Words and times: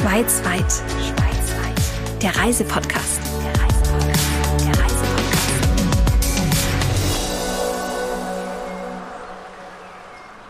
Schweiz 0.00 0.40
weit. 0.44 2.22
Der 2.22 2.36
Reisepodcast. 2.36 3.20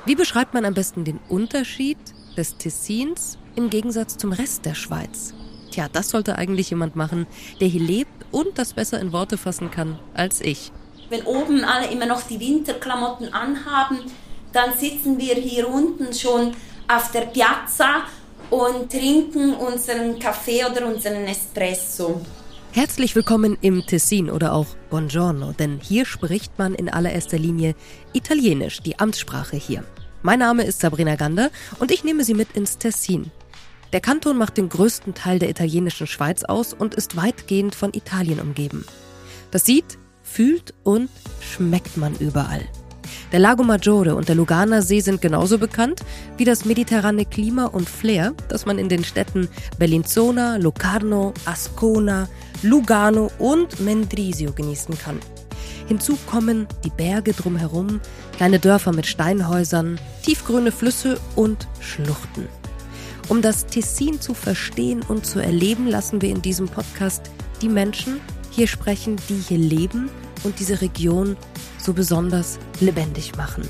Wie 0.05 0.15
beschreibt 0.15 0.53
man 0.53 0.67
am 0.67 0.75
besten 0.75 1.05
den 1.05 1.19
Unterschied 1.31 1.97
des 2.37 2.59
Tessins 2.59 3.39
im 3.57 3.71
Gegensatz 3.71 4.19
zum 4.19 4.33
Rest 4.33 4.67
der 4.67 4.75
Schweiz? 4.75 5.33
Tja, 5.71 5.89
das 5.91 6.11
sollte 6.11 6.37
eigentlich 6.37 6.69
jemand 6.69 6.95
machen, 6.95 7.27
der 7.63 7.69
hier 7.69 7.81
lebt 7.81 8.27
und 8.31 8.59
das 8.59 8.75
besser 8.75 9.01
in 9.01 9.13
Worte 9.13 9.39
fassen 9.39 9.71
kann 9.71 9.99
als 10.13 10.43
ich. 10.43 10.73
Wenn 11.09 11.23
oben 11.23 11.65
alle 11.65 11.87
immer 11.87 12.05
noch 12.05 12.21
die 12.21 12.39
Winterklamotten 12.39 13.33
anhaben, 13.33 14.01
dann 14.53 14.77
sitzen 14.77 15.17
wir 15.17 15.37
hier 15.37 15.71
unten 15.71 16.13
schon 16.13 16.53
auf 16.87 17.13
der 17.13 17.23
Piazza 17.23 18.03
und 18.51 18.91
trinken 18.91 19.55
unseren 19.55 20.19
Kaffee 20.19 20.65
oder 20.65 20.87
unseren 20.87 21.27
Espresso. 21.27 22.21
Herzlich 22.73 23.15
willkommen 23.15 23.59
im 23.61 23.85
Tessin 23.87 24.31
oder 24.31 24.53
auch 24.53 24.67
Buongiorno, 24.91 25.53
denn 25.53 25.81
hier 25.83 26.05
spricht 26.05 26.59
man 26.59 26.75
in 26.75 26.89
allererster 26.89 27.39
Linie 27.39 27.75
Italienisch, 28.13 28.81
die 28.81 28.99
Amtssprache 28.99 29.57
hier. 29.57 29.85
Mein 30.23 30.39
Name 30.39 30.65
ist 30.65 30.81
Sabrina 30.81 31.17
Gander 31.17 31.51
und 31.79 31.91
ich 31.91 32.05
nehme 32.05 32.25
Sie 32.25 32.35
mit 32.35 32.57
ins 32.57 32.79
Tessin. 32.79 33.31
Der 33.93 34.01
Kanton 34.01 34.37
macht 34.37 34.59
den 34.59 34.69
größten 34.69 35.15
Teil 35.15 35.39
der 35.39 35.49
italienischen 35.49 36.07
Schweiz 36.07 36.45
aus 36.45 36.75
und 36.75 36.95
ist 36.95 37.17
weitgehend 37.17 37.75
von 37.75 37.95
Italien 37.95 38.41
umgeben. 38.41 38.85
Das 39.51 39.65
sieht, 39.65 39.99
fühlt 40.23 40.75
und 40.85 41.09
schmeckt 41.41 41.97
man 41.97 42.15
überall. 42.17 42.69
Der 43.33 43.39
Lago 43.39 43.63
Maggiore 43.63 44.15
und 44.15 44.29
der 44.29 44.35
Luganer 44.35 44.83
See 44.83 45.01
sind 45.01 45.21
genauso 45.21 45.59
bekannt 45.59 46.01
wie 46.37 46.45
das 46.45 46.65
mediterrane 46.65 47.25
Klima 47.25 47.67
und 47.67 47.89
Flair, 47.89 48.35
das 48.49 48.67
man 48.67 48.79
in 48.79 48.89
den 48.89 49.05
Städten 49.05 49.49
Bellinzona, 49.79 50.57
Locarno, 50.57 51.35
Ascona, 51.45 52.29
Lugano 52.63 53.31
und 53.39 53.81
Mendrisio 53.81 54.53
genießen 54.53 54.97
kann. 54.99 55.19
Hinzu 55.89 56.19
kommen 56.27 56.67
die 56.85 56.91
Berge 56.91 57.33
drumherum, 57.33 58.01
kleine 58.37 58.59
Dörfer 58.59 58.93
mit 58.93 59.07
Steinhäusern, 59.07 59.99
tiefgrüne 60.23 60.71
Flüsse 60.71 61.19
und 61.35 61.67
Schluchten. 61.81 62.47
Um 63.29 63.43
das 63.43 63.67
Tessin 63.67 64.21
zu 64.21 64.35
verstehen 64.35 65.03
und 65.07 65.27
zu 65.27 65.39
erleben, 65.39 65.87
lassen 65.87 66.23
wir 66.23 66.31
in 66.31 66.43
diesem 66.43 66.67
Podcast 66.67 67.31
die 67.61 67.69
Menschen 67.69 68.21
hier 68.51 68.67
sprechen, 68.67 69.17
die 69.29 69.37
hier 69.37 69.59
leben 69.59 70.11
und 70.45 70.59
diese 70.59 70.81
Region 70.81 71.37
so 71.79 71.93
besonders 71.93 72.59
lebendig 72.81 73.37
machen. 73.37 73.69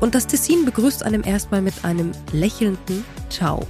Und 0.00 0.14
das 0.14 0.26
Tessin 0.26 0.64
begrüßt 0.64 1.02
einem 1.02 1.24
erstmal 1.24 1.62
mit 1.62 1.84
einem 1.84 2.12
lächelnden 2.32 3.04
Ciao. 3.30 3.66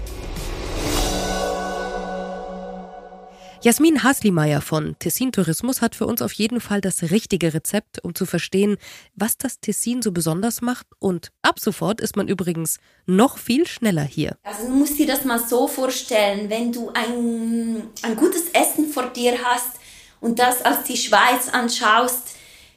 Jasmin 3.66 4.04
Haslimeyer 4.04 4.60
von 4.60 4.96
Tessin 5.00 5.32
Tourismus 5.32 5.82
hat 5.82 5.96
für 5.96 6.06
uns 6.06 6.22
auf 6.22 6.32
jeden 6.34 6.60
Fall 6.60 6.80
das 6.80 7.10
richtige 7.10 7.52
Rezept, 7.52 8.04
um 8.04 8.14
zu 8.14 8.24
verstehen, 8.24 8.76
was 9.16 9.38
das 9.38 9.58
Tessin 9.58 10.02
so 10.02 10.12
besonders 10.12 10.60
macht. 10.60 10.86
Und 11.00 11.32
ab 11.42 11.58
sofort 11.58 12.00
ist 12.00 12.14
man 12.14 12.28
übrigens 12.28 12.78
noch 13.06 13.38
viel 13.38 13.66
schneller 13.66 14.04
hier. 14.04 14.36
Also 14.44 14.68
du 14.68 14.72
musst 14.72 14.98
dir 14.98 15.06
das 15.08 15.24
mal 15.24 15.40
so 15.40 15.66
vorstellen, 15.66 16.48
wenn 16.48 16.70
du 16.70 16.90
ein, 16.90 17.82
ein 18.02 18.14
gutes 18.14 18.50
Essen 18.52 18.88
vor 18.88 19.08
dir 19.08 19.36
hast 19.42 19.80
und 20.20 20.38
das 20.38 20.62
als 20.62 20.84
die 20.84 20.96
Schweiz 20.96 21.48
anschaust, 21.50 22.35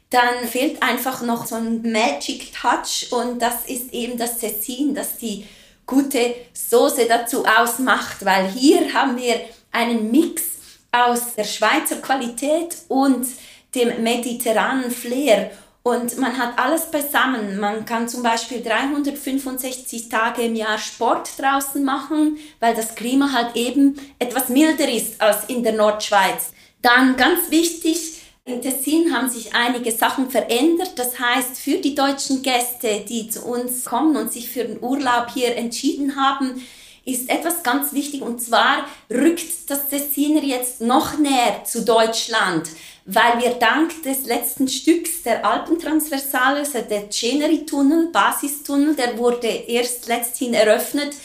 dann 0.10 0.48
fehlt 0.48 0.82
einfach 0.82 1.22
noch 1.22 1.46
so 1.46 1.56
ein 1.56 1.82
Magic 1.84 2.52
Touch 2.54 3.12
und 3.12 3.40
das 3.42 3.66
ist 3.68 3.94
eben 3.94 4.18
das 4.18 4.40
Tessin, 4.40 4.96
das 4.96 5.18
die 5.18 5.46
gute 5.86 6.36
Soße 6.54 7.08
dazu 7.08 7.46
ausmacht, 7.46 8.26
weil 8.26 8.48
hier 8.50 8.94
haben 8.94 9.18
wir 9.18 9.42
einen 9.72 10.12
Mix 10.12 10.44
aus 10.92 11.36
der 11.36 11.44
Schweizer 11.44 11.98
Qualität 11.98 12.76
und 12.88 13.28
dem 13.76 14.02
mediterranen 14.04 14.90
Flair 14.90 15.52
und 15.84 16.18
man 16.18 16.38
hat 16.38 16.60
alles 16.60 16.92
beisammen. 16.92 17.60
Man 17.60 17.86
kann 17.86 18.08
zum 18.08 18.22
Beispiel 18.22 18.62
365 18.62 20.10
Tage 20.10 20.44
im 20.44 20.56
Jahr 20.56 20.78
Sport 20.78 21.40
draußen 21.40 21.84
machen, 21.84 22.38
weil 22.60 22.76
das 22.76 22.96
Klima 22.96 23.32
halt 23.32 23.56
eben 23.56 24.00
etwas 24.20 24.50
milder 24.50 24.90
ist 24.90 25.22
als 25.22 25.46
in 25.46 25.64
der 25.64 25.74
Nordschweiz. 25.74 26.52
Dann 26.82 27.16
ganz 27.16 27.50
wichtig, 27.50 28.19
in 28.50 28.62
Tessin 28.62 29.14
haben 29.14 29.30
sich 29.30 29.54
einige 29.54 29.92
Sachen 29.92 30.30
verändert. 30.30 30.94
Das 30.98 31.20
heißt, 31.20 31.58
für 31.58 31.78
die 31.78 31.96
deutschen 31.96 32.42
Gäste, 32.42 33.06
die 33.08 33.30
zu 33.30 33.46
uns 33.46 33.86
kommen 33.86 34.16
und 34.16 34.32
sich 34.32 34.50
für 34.50 34.66
den 34.66 34.82
Urlaub 34.82 35.28
hier 35.34 35.56
entschieden 35.56 36.16
haben, 36.16 36.62
ist 37.06 37.30
etwas 37.30 37.64
ganz 37.64 37.94
wichtig 37.94 38.22
und 38.22 38.42
zwar 38.42 38.86
rückt 39.10 39.70
das 39.70 39.88
Tessiner 39.88 40.44
jetzt 40.44 40.82
noch 40.82 41.18
näher 41.18 41.64
zu 41.64 41.84
Deutschland, 41.84 42.70
weil 43.06 43.42
wir 43.42 43.52
dank 43.52 44.04
des 44.04 44.26
letzten 44.26 44.68
Stücks 44.68 45.24
der 45.24 45.46
Alpentransversale, 45.46 46.60
also 46.60 46.80
der 46.82 47.10
Ceneri-Tunnel, 47.10 48.10
Basistunnel, 48.12 48.96
der 48.96 49.18
wurde 49.18 49.48
erst 49.48 50.08
letzthin 50.08 50.54
eröffnet, 50.54 51.16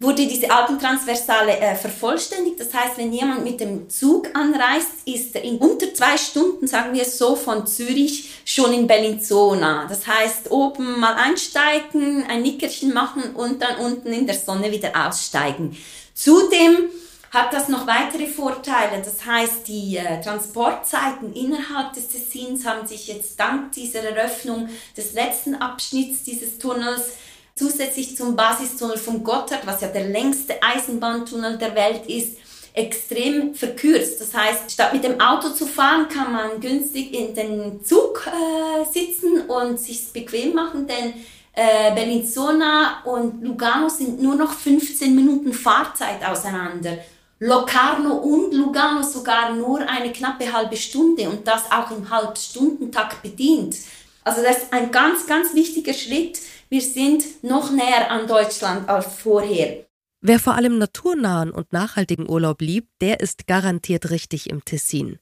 wurde 0.00 0.26
diese 0.26 0.50
Alpentransversale 0.50 1.58
äh, 1.58 1.76
vervollständigt. 1.76 2.58
Das 2.60 2.74
heißt, 2.74 2.98
wenn 2.98 3.12
jemand 3.12 3.44
mit 3.44 3.60
dem 3.60 3.88
Zug 3.88 4.28
anreist, 4.34 4.90
ist 5.06 5.34
er 5.34 5.44
in 5.44 5.58
unter 5.58 5.92
zwei 5.94 6.16
Stunden, 6.16 6.66
sagen 6.66 6.94
wir 6.94 7.04
so, 7.04 7.36
von 7.36 7.66
Zürich 7.66 8.30
schon 8.44 8.72
in 8.72 8.86
Bellinzona. 8.86 9.86
Das 9.88 10.06
heißt, 10.06 10.50
oben 10.50 10.98
mal 10.98 11.14
einsteigen, 11.14 12.24
ein 12.28 12.42
Nickerchen 12.42 12.92
machen 12.92 13.34
und 13.34 13.62
dann 13.62 13.76
unten 13.78 14.12
in 14.12 14.26
der 14.26 14.36
Sonne 14.36 14.70
wieder 14.72 14.92
aussteigen. 15.06 15.76
Zudem 16.14 16.90
hat 17.34 17.52
das 17.52 17.68
noch 17.68 17.86
weitere 17.86 18.26
Vorteile. 18.26 19.02
Das 19.04 19.26
heißt, 19.26 19.66
die 19.66 19.96
äh, 19.96 20.20
Transportzeiten 20.22 21.32
innerhalb 21.32 21.92
des 21.92 22.08
Tessins 22.08 22.64
haben 22.64 22.86
sich 22.86 23.08
jetzt 23.08 23.38
dank 23.40 23.72
dieser 23.72 24.04
Eröffnung 24.04 24.68
des 24.96 25.14
letzten 25.14 25.56
Abschnitts 25.56 26.22
dieses 26.22 26.58
Tunnels 26.58 27.14
zusätzlich 27.56 28.16
zum 28.16 28.34
Basistunnel 28.36 28.98
von 28.98 29.22
Gotthard, 29.22 29.66
was 29.66 29.80
ja 29.80 29.88
der 29.88 30.08
längste 30.08 30.62
Eisenbahntunnel 30.62 31.58
der 31.58 31.74
Welt 31.74 32.06
ist, 32.06 32.38
extrem 32.72 33.54
verkürzt. 33.54 34.20
Das 34.20 34.34
heißt, 34.34 34.72
statt 34.72 34.92
mit 34.92 35.04
dem 35.04 35.20
Auto 35.20 35.50
zu 35.50 35.66
fahren, 35.66 36.08
kann 36.08 36.32
man 36.32 36.60
günstig 36.60 37.14
in 37.14 37.34
den 37.34 37.84
Zug 37.84 38.26
äh, 38.26 38.92
sitzen 38.92 39.42
und 39.42 39.78
sich 39.78 40.12
bequem 40.12 40.54
machen, 40.54 40.88
denn 40.88 41.14
äh, 41.52 41.94
Bellinzona 41.94 43.04
und 43.04 43.44
Lugano 43.44 43.88
sind 43.88 44.20
nur 44.20 44.34
noch 44.34 44.52
15 44.52 45.14
Minuten 45.14 45.52
Fahrzeit 45.52 46.26
auseinander. 46.26 46.98
Locarno 47.38 48.14
und 48.14 48.52
Lugano 48.54 49.02
sogar 49.02 49.52
nur 49.52 49.80
eine 49.88 50.12
knappe 50.12 50.52
halbe 50.52 50.76
Stunde 50.76 51.28
und 51.28 51.46
das 51.46 51.70
auch 51.70 51.92
im 51.92 52.10
Halbstundentakt 52.10 53.22
bedient. 53.22 53.76
Also 54.24 54.42
das 54.42 54.58
ist 54.58 54.72
ein 54.72 54.90
ganz, 54.90 55.26
ganz 55.26 55.54
wichtiger 55.54 55.92
Schritt, 55.92 56.40
wir 56.68 56.80
sind 56.80 57.42
noch 57.42 57.70
näher 57.70 58.10
an 58.10 58.26
Deutschland 58.26 58.88
als 58.88 59.06
vorher. 59.06 59.84
Wer 60.20 60.38
vor 60.38 60.54
allem 60.54 60.78
naturnahen 60.78 61.50
und 61.50 61.72
nachhaltigen 61.72 62.28
Urlaub 62.28 62.62
liebt, 62.62 62.88
der 63.02 63.20
ist 63.20 63.46
garantiert 63.46 64.10
richtig 64.10 64.48
im 64.48 64.64
Tessin. 64.64 65.18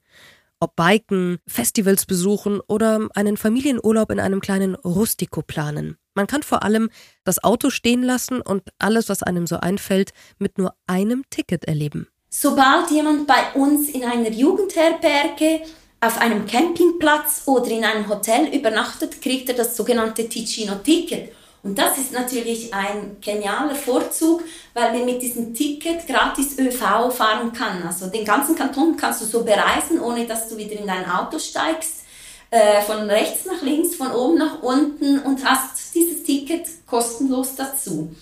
Ob 0.60 0.76
Biken, 0.76 1.38
Festivals 1.44 2.06
besuchen 2.06 2.60
oder 2.68 3.08
einen 3.16 3.36
Familienurlaub 3.36 4.12
in 4.12 4.20
einem 4.20 4.40
kleinen 4.40 4.76
Rustico 4.76 5.42
planen. 5.42 5.96
Man 6.14 6.28
kann 6.28 6.44
vor 6.44 6.62
allem 6.62 6.88
das 7.24 7.42
Auto 7.42 7.70
stehen 7.70 8.04
lassen 8.04 8.40
und 8.40 8.62
alles, 8.78 9.08
was 9.08 9.24
einem 9.24 9.48
so 9.48 9.56
einfällt, 9.56 10.12
mit 10.38 10.58
nur 10.58 10.74
einem 10.86 11.24
Ticket 11.30 11.64
erleben. 11.64 12.06
Sobald 12.28 12.92
jemand 12.92 13.26
bei 13.26 13.52
uns 13.54 13.88
in 13.88 14.04
einer 14.04 14.30
Jugendherberge 14.30 15.62
auf 16.02 16.18
einem 16.20 16.46
Campingplatz 16.46 17.42
oder 17.46 17.68
in 17.68 17.84
einem 17.84 18.08
Hotel 18.08 18.48
übernachtet, 18.52 19.22
kriegt 19.22 19.48
er 19.48 19.54
das 19.54 19.76
sogenannte 19.76 20.28
Ticino-Ticket. 20.28 21.32
Und 21.62 21.78
das 21.78 21.96
ist 21.96 22.12
natürlich 22.12 22.74
ein 22.74 23.18
genialer 23.20 23.76
Vorzug, 23.76 24.42
weil 24.74 24.94
wir 24.94 25.04
mit 25.04 25.22
diesem 25.22 25.54
Ticket 25.54 26.08
gratis 26.08 26.58
ÖV 26.58 27.12
fahren 27.12 27.52
kann. 27.52 27.84
Also 27.86 28.08
den 28.08 28.24
ganzen 28.24 28.56
Kanton 28.56 28.96
kannst 28.96 29.22
du 29.22 29.26
so 29.26 29.44
bereisen, 29.44 30.00
ohne 30.00 30.26
dass 30.26 30.48
du 30.48 30.56
wieder 30.56 30.72
in 30.72 30.88
dein 30.88 31.08
Auto 31.08 31.38
steigst. 31.38 32.02
Äh, 32.50 32.82
von 32.82 33.08
rechts 33.08 33.46
nach 33.46 33.62
links, 33.62 33.94
von 33.94 34.10
oben 34.10 34.38
nach 34.38 34.60
unten 34.60 35.20
und 35.20 35.42
hast 35.44 35.94
dieses 35.94 36.24
Ticket 36.24 36.66
kostenlos 36.84 37.54
dazu. 37.54 38.12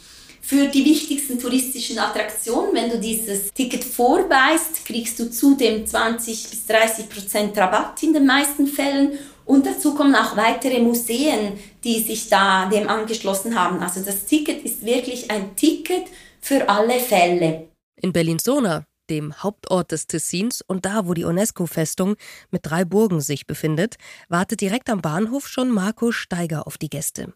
Für 0.51 0.67
die 0.67 0.85
wichtigsten 0.85 1.39
touristischen 1.39 1.97
Attraktionen, 2.01 2.75
wenn 2.75 2.91
du 2.91 2.99
dieses 2.99 3.53
Ticket 3.53 3.85
vorweist, 3.85 4.85
kriegst 4.85 5.17
du 5.21 5.31
zudem 5.31 5.87
20 5.87 6.51
bis 6.51 6.67
30 6.67 7.09
Prozent 7.09 7.57
Rabatt 7.57 8.03
in 8.03 8.13
den 8.13 8.27
meisten 8.27 8.67
Fällen 8.67 9.17
und 9.45 9.65
dazu 9.65 9.95
kommen 9.95 10.17
auch 10.17 10.37
weitere 10.37 10.81
Museen, 10.81 11.53
die 11.85 12.01
sich 12.01 12.29
da 12.29 12.69
dem 12.69 12.89
angeschlossen 12.89 13.57
haben. 13.57 13.79
Also 13.79 14.01
das 14.01 14.25
Ticket 14.25 14.65
ist 14.65 14.85
wirklich 14.85 15.31
ein 15.31 15.55
Ticket 15.55 16.07
für 16.41 16.69
alle 16.69 16.99
Fälle. 16.99 17.69
In 18.03 18.13
Bellinzona, 18.13 18.83
dem 19.09 19.41
Hauptort 19.41 19.93
des 19.93 20.09
Tessins 20.09 20.63
und 20.67 20.85
da, 20.85 21.07
wo 21.07 21.15
die 21.15 21.23
UNESCO-Festung 21.23 22.17
mit 22.51 22.63
drei 22.65 22.85
Burgen 22.85 23.21
sich 23.21 23.47
befindet, 23.47 23.99
wartet 24.29 24.63
direkt 24.63 24.91
am 24.91 25.01
Bahnhof 25.01 25.47
schon 25.47 25.71
Marco 25.71 26.11
Steiger 26.11 26.67
auf 26.67 26.77
die 26.77 26.91
Gäste. 26.91 27.35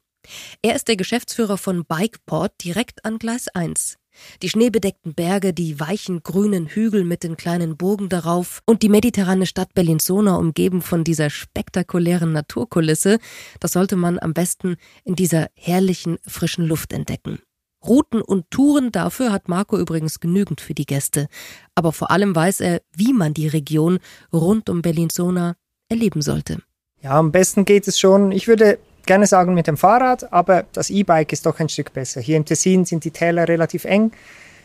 Er 0.62 0.74
ist 0.74 0.88
der 0.88 0.96
Geschäftsführer 0.96 1.58
von 1.58 1.84
Bikeport 1.84 2.52
direkt 2.62 3.04
an 3.04 3.18
Gleis 3.18 3.48
1. 3.48 3.96
Die 4.42 4.48
schneebedeckten 4.48 5.14
Berge, 5.14 5.52
die 5.52 5.80
weichen 5.80 6.22
grünen 6.22 6.66
Hügel 6.66 7.04
mit 7.04 7.24
den 7.24 7.36
kleinen 7.36 7.76
Burgen 7.76 8.08
darauf 8.08 8.60
und 8.64 8.82
die 8.82 8.88
mediterrane 8.88 9.46
Stadt 9.46 9.74
Bellinzona 9.74 10.36
umgeben 10.36 10.82
von 10.82 11.04
dieser 11.04 11.30
spektakulären 11.30 12.32
Naturkulisse, 12.32 13.18
das 13.60 13.72
sollte 13.72 13.96
man 13.96 14.18
am 14.18 14.32
besten 14.32 14.76
in 15.04 15.16
dieser 15.16 15.48
herrlichen 15.54 16.18
frischen 16.26 16.66
Luft 16.66 16.92
entdecken. 16.92 17.40
Routen 17.84 18.22
und 18.22 18.50
Touren 18.50 18.92
dafür 18.92 19.30
hat 19.30 19.48
Marco 19.48 19.78
übrigens 19.78 20.20
genügend 20.20 20.60
für 20.60 20.74
die 20.74 20.86
Gäste, 20.86 21.28
aber 21.74 21.92
vor 21.92 22.10
allem 22.10 22.34
weiß 22.34 22.60
er, 22.60 22.80
wie 22.96 23.12
man 23.12 23.34
die 23.34 23.48
Region 23.48 23.98
rund 24.32 24.70
um 24.70 24.80
Bellinzona 24.80 25.56
erleben 25.88 26.22
sollte. 26.22 26.62
Ja, 27.02 27.18
am 27.18 27.32
besten 27.32 27.66
geht 27.66 27.86
es 27.86 27.98
schon. 27.98 28.32
Ich 28.32 28.48
würde 28.48 28.78
gerne 29.06 29.26
sagen 29.26 29.54
mit 29.54 29.66
dem 29.66 29.76
Fahrrad, 29.76 30.32
aber 30.32 30.64
das 30.72 30.90
E-Bike 30.90 31.32
ist 31.32 31.46
doch 31.46 31.58
ein 31.60 31.68
Stück 31.68 31.92
besser. 31.92 32.20
Hier 32.20 32.36
im 32.36 32.44
Tessin 32.44 32.84
sind 32.84 33.04
die 33.04 33.10
Täler 33.10 33.48
relativ 33.48 33.84
eng. 33.84 34.12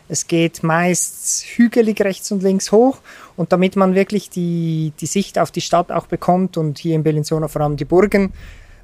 Es 0.08 0.28
geht 0.28 0.64
meist 0.64 1.46
hügelig 1.56 2.02
rechts 2.02 2.32
und 2.32 2.42
links 2.42 2.72
hoch 2.72 2.98
und 3.38 3.52
damit 3.52 3.76
man 3.76 3.94
wirklich 3.94 4.30
die, 4.30 4.92
die 5.00 5.06
Sicht 5.06 5.38
auf 5.38 5.52
die 5.52 5.62
Stadt 5.62 5.92
auch 5.92 6.08
bekommt 6.08 6.58
und 6.58 6.80
hier 6.80 6.96
in 6.96 7.04
Bellinzona 7.04 7.48
vor 7.48 7.62
allem 7.62 7.78
die 7.78 7.86
Burgen, 7.86 8.34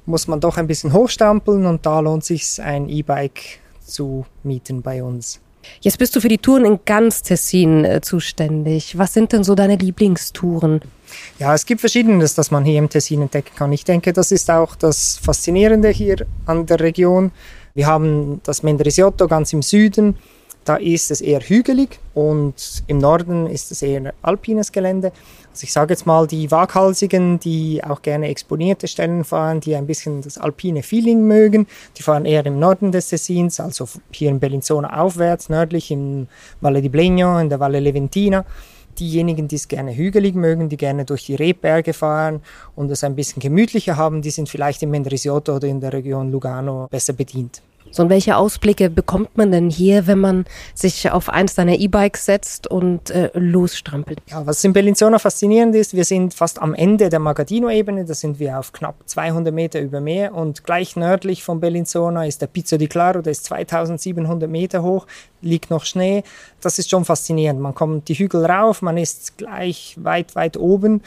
muss 0.04 0.28
man 0.28 0.40
doch 0.40 0.56
ein 0.56 0.68
bisschen 0.68 0.92
hochstampeln 0.92 1.66
und 1.66 1.84
da 1.84 1.98
lohnt 1.98 2.24
sich 2.24 2.62
ein 2.62 2.88
E-Bike 2.88 3.58
zu 3.84 4.24
mieten 4.44 4.82
bei 4.82 5.02
uns. 5.02 5.40
Jetzt 5.80 5.98
bist 5.98 6.14
du 6.16 6.20
für 6.20 6.28
die 6.28 6.38
Touren 6.38 6.64
in 6.64 6.80
ganz 6.84 7.22
Tessin 7.22 7.84
äh, 7.84 8.00
zuständig. 8.00 8.98
Was 8.98 9.14
sind 9.14 9.32
denn 9.32 9.44
so 9.44 9.54
deine 9.54 9.76
Lieblingstouren? 9.76 10.80
Ja, 11.38 11.54
es 11.54 11.66
gibt 11.66 11.80
verschiedenes, 11.80 12.34
das 12.34 12.50
man 12.50 12.64
hier 12.64 12.78
im 12.78 12.88
Tessin 12.88 13.22
entdecken 13.22 13.54
kann. 13.56 13.72
Ich 13.72 13.84
denke, 13.84 14.12
das 14.12 14.32
ist 14.32 14.50
auch 14.50 14.74
das 14.76 15.18
Faszinierende 15.18 15.88
hier 15.90 16.26
an 16.46 16.66
der 16.66 16.80
Region. 16.80 17.30
Wir 17.74 17.86
haben 17.86 18.40
das 18.44 18.62
Mendrisiotto 18.62 19.28
ganz 19.28 19.52
im 19.52 19.62
Süden. 19.62 20.16
Da 20.66 20.74
ist 20.74 21.12
es 21.12 21.20
eher 21.20 21.38
hügelig 21.40 22.00
und 22.12 22.82
im 22.88 22.98
Norden 22.98 23.46
ist 23.46 23.70
es 23.70 23.82
eher 23.82 24.12
alpines 24.20 24.72
Gelände. 24.72 25.12
Also 25.52 25.62
ich 25.62 25.72
sage 25.72 25.94
jetzt 25.94 26.06
mal, 26.06 26.26
die 26.26 26.50
Waghalsigen, 26.50 27.38
die 27.38 27.84
auch 27.84 28.02
gerne 28.02 28.26
exponierte 28.26 28.88
Stellen 28.88 29.22
fahren, 29.22 29.60
die 29.60 29.76
ein 29.76 29.86
bisschen 29.86 30.22
das 30.22 30.38
alpine 30.38 30.82
Feeling 30.82 31.24
mögen, 31.24 31.68
die 31.96 32.02
fahren 32.02 32.24
eher 32.24 32.44
im 32.44 32.58
Norden 32.58 32.90
des 32.90 33.10
Tessins, 33.10 33.60
also 33.60 33.88
hier 34.10 34.28
in 34.28 34.40
Bellinzona 34.40 35.00
aufwärts, 35.00 35.48
nördlich 35.48 35.92
im 35.92 36.26
Valle 36.60 36.82
di 36.82 36.88
Blegno, 36.88 37.38
in 37.38 37.48
der 37.48 37.60
Valle 37.60 37.78
Leventina 37.78 38.44
diejenigen, 38.98 39.46
die 39.46 39.56
es 39.56 39.68
gerne 39.68 39.94
hügelig 39.94 40.34
mögen, 40.34 40.68
die 40.68 40.76
gerne 40.76 41.04
durch 41.04 41.26
die 41.26 41.36
Rebberge 41.36 41.92
fahren 41.92 42.40
und 42.74 42.90
es 42.90 43.04
ein 43.04 43.14
bisschen 43.14 43.40
gemütlicher 43.40 43.96
haben, 43.96 44.20
die 44.22 44.30
sind 44.30 44.48
vielleicht 44.48 44.82
im 44.82 44.90
Mendrisiotto 44.90 45.54
oder 45.54 45.68
in 45.68 45.80
der 45.80 45.92
Region 45.92 46.32
Lugano 46.32 46.88
besser 46.90 47.12
bedient. 47.12 47.62
So, 47.90 48.02
und 48.02 48.10
welche 48.10 48.36
Ausblicke 48.36 48.90
bekommt 48.90 49.36
man 49.36 49.52
denn 49.52 49.70
hier, 49.70 50.06
wenn 50.06 50.18
man 50.18 50.44
sich 50.74 51.10
auf 51.10 51.28
eins 51.28 51.54
deiner 51.54 51.78
E-Bikes 51.78 52.26
setzt 52.26 52.66
und 52.66 53.10
äh, 53.10 53.30
losstrampelt? 53.34 54.20
Ja, 54.28 54.46
was 54.46 54.62
in 54.64 54.72
Bellinzona 54.72 55.18
faszinierend 55.18 55.74
ist, 55.74 55.94
wir 55.94 56.04
sind 56.04 56.34
fast 56.34 56.60
am 56.60 56.74
Ende 56.74 57.08
der 57.08 57.20
Magadino-Ebene, 57.20 58.04
da 58.04 58.14
sind 58.14 58.38
wir 58.38 58.58
auf 58.58 58.72
knapp 58.72 58.96
200 59.06 59.54
Meter 59.54 59.80
über 59.80 60.00
Meer 60.00 60.34
und 60.34 60.64
gleich 60.64 60.96
nördlich 60.96 61.42
von 61.42 61.60
Bellinzona 61.60 62.26
ist 62.26 62.42
der 62.42 62.48
Pizzo 62.48 62.76
di 62.76 62.86
Claro, 62.86 63.22
der 63.22 63.32
ist 63.32 63.44
2700 63.46 64.50
Meter 64.50 64.82
hoch, 64.82 65.06
liegt 65.40 65.70
noch 65.70 65.84
Schnee. 65.84 66.22
Das 66.60 66.78
ist 66.78 66.90
schon 66.90 67.04
faszinierend. 67.04 67.60
Man 67.60 67.74
kommt 67.74 68.08
die 68.08 68.14
Hügel 68.14 68.44
rauf, 68.44 68.82
man 68.82 68.96
ist 68.98 69.38
gleich 69.38 69.96
weit, 70.00 70.34
weit 70.34 70.56
oben 70.56 71.02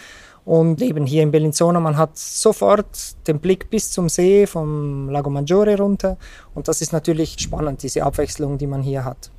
und 0.50 0.82
eben 0.82 1.06
hier 1.06 1.22
in 1.22 1.30
Bellinzona, 1.30 1.80
man 1.80 1.96
hat 1.96 2.18
sofort 2.18 3.28
den 3.28 3.38
Blick 3.40 3.70
bis 3.70 3.92
zum 3.92 4.10
See 4.10 4.48
vom 4.48 5.08
Lago 5.08 5.30
Maggiore 5.30 5.78
runter. 5.78 6.18
Und 6.56 6.68
das 6.68 6.82
ist 6.82 6.92
natürlich 6.92 7.36
spannend, 7.38 7.84
diese 7.84 8.02
Abwechslung, 8.02 8.58
die 8.58 8.66
man 8.66 8.82
hier 8.82 9.06
hat. 9.06 9.30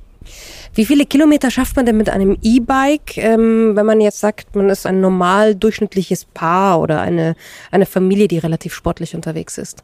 Wie 0.73 0.85
viele 0.85 1.05
Kilometer 1.05 1.51
schafft 1.51 1.75
man 1.75 1.85
denn 1.85 1.97
mit 1.97 2.09
einem 2.09 2.37
E-Bike, 2.41 3.17
ähm, 3.17 3.75
wenn 3.75 3.85
man 3.85 3.99
jetzt 3.99 4.21
sagt, 4.21 4.55
man 4.55 4.69
ist 4.69 4.85
ein 4.85 5.01
normal 5.01 5.53
durchschnittliches 5.53 6.23
Paar 6.23 6.79
oder 6.79 7.01
eine, 7.01 7.35
eine 7.71 7.85
Familie, 7.85 8.29
die 8.29 8.37
relativ 8.37 8.73
sportlich 8.73 9.13
unterwegs 9.13 9.57
ist? 9.57 9.83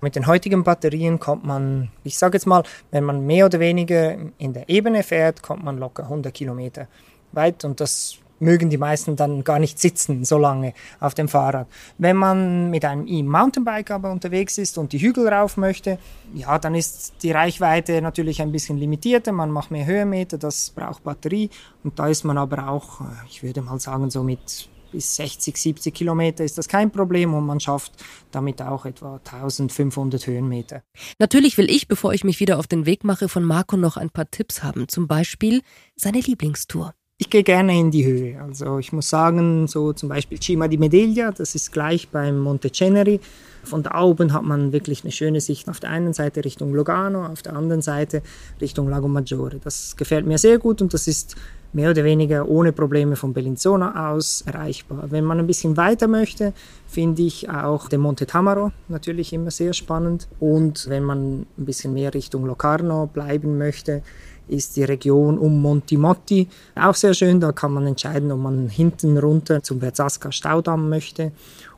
Mit 0.00 0.14
den 0.14 0.28
heutigen 0.28 0.62
Batterien 0.62 1.18
kommt 1.18 1.44
man, 1.44 1.90
ich 2.04 2.16
sage 2.16 2.36
jetzt 2.36 2.46
mal, 2.46 2.62
wenn 2.92 3.02
man 3.02 3.26
mehr 3.26 3.46
oder 3.46 3.58
weniger 3.58 4.16
in 4.38 4.52
der 4.52 4.68
Ebene 4.68 5.02
fährt, 5.02 5.42
kommt 5.42 5.64
man 5.64 5.78
locker 5.78 6.04
100 6.04 6.32
Kilometer 6.32 6.86
weit 7.32 7.64
und 7.64 7.80
das 7.80 8.18
mögen 8.42 8.68
die 8.68 8.78
meisten 8.78 9.16
dann 9.16 9.44
gar 9.44 9.58
nicht 9.58 9.78
sitzen 9.78 10.24
so 10.24 10.36
lange 10.36 10.74
auf 11.00 11.14
dem 11.14 11.28
Fahrrad. 11.28 11.68
Wenn 11.96 12.16
man 12.16 12.70
mit 12.70 12.84
einem 12.84 13.06
E-Mountainbike 13.06 13.90
aber 13.92 14.10
unterwegs 14.10 14.58
ist 14.58 14.76
und 14.76 14.92
die 14.92 14.98
Hügel 14.98 15.28
rauf 15.28 15.56
möchte, 15.56 15.98
ja, 16.34 16.58
dann 16.58 16.74
ist 16.74 17.14
die 17.22 17.30
Reichweite 17.30 18.02
natürlich 18.02 18.42
ein 18.42 18.52
bisschen 18.52 18.76
limitierter. 18.76 19.32
Man 19.32 19.50
macht 19.50 19.70
mehr 19.70 19.86
Höhenmeter, 19.86 20.38
das 20.38 20.70
braucht 20.70 21.04
Batterie 21.04 21.48
und 21.84 21.98
da 21.98 22.08
ist 22.08 22.24
man 22.24 22.36
aber 22.36 22.68
auch, 22.68 23.00
äh, 23.00 23.04
ich 23.28 23.42
würde 23.42 23.62
mal 23.62 23.78
sagen, 23.78 24.10
so 24.10 24.22
mit 24.22 24.68
bis 24.90 25.16
60, 25.16 25.56
70 25.56 25.94
Kilometer 25.94 26.44
ist 26.44 26.58
das 26.58 26.68
kein 26.68 26.90
Problem 26.90 27.32
und 27.32 27.46
man 27.46 27.60
schafft 27.60 27.92
damit 28.30 28.60
auch 28.60 28.84
etwa 28.84 29.14
1500 29.16 30.26
Höhenmeter. 30.26 30.82
Natürlich 31.18 31.56
will 31.56 31.70
ich, 31.70 31.88
bevor 31.88 32.12
ich 32.12 32.24
mich 32.24 32.40
wieder 32.40 32.58
auf 32.58 32.66
den 32.66 32.84
Weg 32.84 33.02
mache, 33.02 33.28
von 33.28 33.42
Marco 33.42 33.76
noch 33.76 33.96
ein 33.96 34.10
paar 34.10 34.30
Tipps 34.30 34.62
haben. 34.62 34.88
Zum 34.88 35.08
Beispiel 35.08 35.62
seine 35.96 36.20
Lieblingstour. 36.20 36.92
Ich 37.22 37.30
gehe 37.30 37.44
gerne 37.44 37.78
in 37.78 37.92
die 37.92 38.04
Höhe. 38.04 38.42
Also 38.42 38.80
ich 38.80 38.92
muss 38.92 39.08
sagen, 39.08 39.68
so 39.68 39.92
zum 39.92 40.08
Beispiel 40.08 40.40
Cima 40.40 40.66
di 40.66 40.76
Medeglia, 40.76 41.30
das 41.30 41.54
ist 41.54 41.70
gleich 41.70 42.08
beim 42.08 42.40
Monte 42.40 42.72
Ceneri. 42.72 43.20
Von 43.62 43.84
da 43.84 44.02
oben 44.02 44.32
hat 44.32 44.42
man 44.42 44.72
wirklich 44.72 45.04
eine 45.04 45.12
schöne 45.12 45.40
Sicht 45.40 45.68
auf 45.68 45.78
der 45.78 45.90
einen 45.90 46.14
Seite 46.14 46.44
Richtung 46.44 46.74
Lugano, 46.74 47.24
auf 47.26 47.42
der 47.42 47.54
anderen 47.54 47.80
Seite 47.80 48.22
Richtung 48.60 48.88
Lago 48.88 49.06
Maggiore. 49.06 49.60
Das 49.62 49.96
gefällt 49.96 50.26
mir 50.26 50.36
sehr 50.36 50.58
gut 50.58 50.82
und 50.82 50.94
das 50.94 51.06
ist 51.06 51.36
mehr 51.72 51.92
oder 51.92 52.02
weniger 52.02 52.48
ohne 52.48 52.72
Probleme 52.72 53.14
von 53.14 53.32
Bellinzona 53.32 54.10
aus 54.10 54.42
erreichbar. 54.42 55.04
Wenn 55.10 55.24
man 55.24 55.38
ein 55.38 55.46
bisschen 55.46 55.76
weiter 55.76 56.08
möchte, 56.08 56.52
finde 56.88 57.22
ich 57.22 57.48
auch 57.48 57.88
den 57.88 58.00
Monte 58.00 58.26
Tamaro 58.26 58.72
natürlich 58.88 59.32
immer 59.32 59.52
sehr 59.52 59.74
spannend. 59.74 60.26
Und 60.40 60.88
wenn 60.88 61.04
man 61.04 61.46
ein 61.56 61.64
bisschen 61.64 61.94
mehr 61.94 62.12
Richtung 62.12 62.46
Locarno 62.46 63.06
bleiben 63.06 63.58
möchte, 63.58 64.02
ist 64.48 64.76
die 64.76 64.84
Region 64.84 65.38
um 65.38 65.60
Monti 65.60 65.96
Motti 65.96 66.48
auch 66.74 66.94
sehr 66.94 67.14
schön. 67.14 67.40
Da 67.40 67.52
kann 67.52 67.72
man 67.72 67.86
entscheiden, 67.86 68.32
ob 68.32 68.40
man 68.40 68.68
hinten 68.68 69.18
runter 69.18 69.62
zum 69.62 69.80
Verzasca 69.80 70.32
Staudamm 70.32 70.88
möchte 70.88 71.32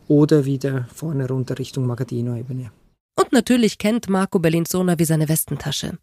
oder 0.08 0.44
wieder 0.44 0.86
vorne 0.94 1.28
runter 1.28 1.58
Richtung 1.58 1.86
Magadino-Ebene. 1.86 2.70
Und 3.16 3.32
natürlich 3.32 3.78
kennt 3.78 4.08
Marco 4.08 4.40
Bellinzona 4.40 4.98
wie 4.98 5.04
seine 5.04 5.28
Westentasche. 5.28 5.98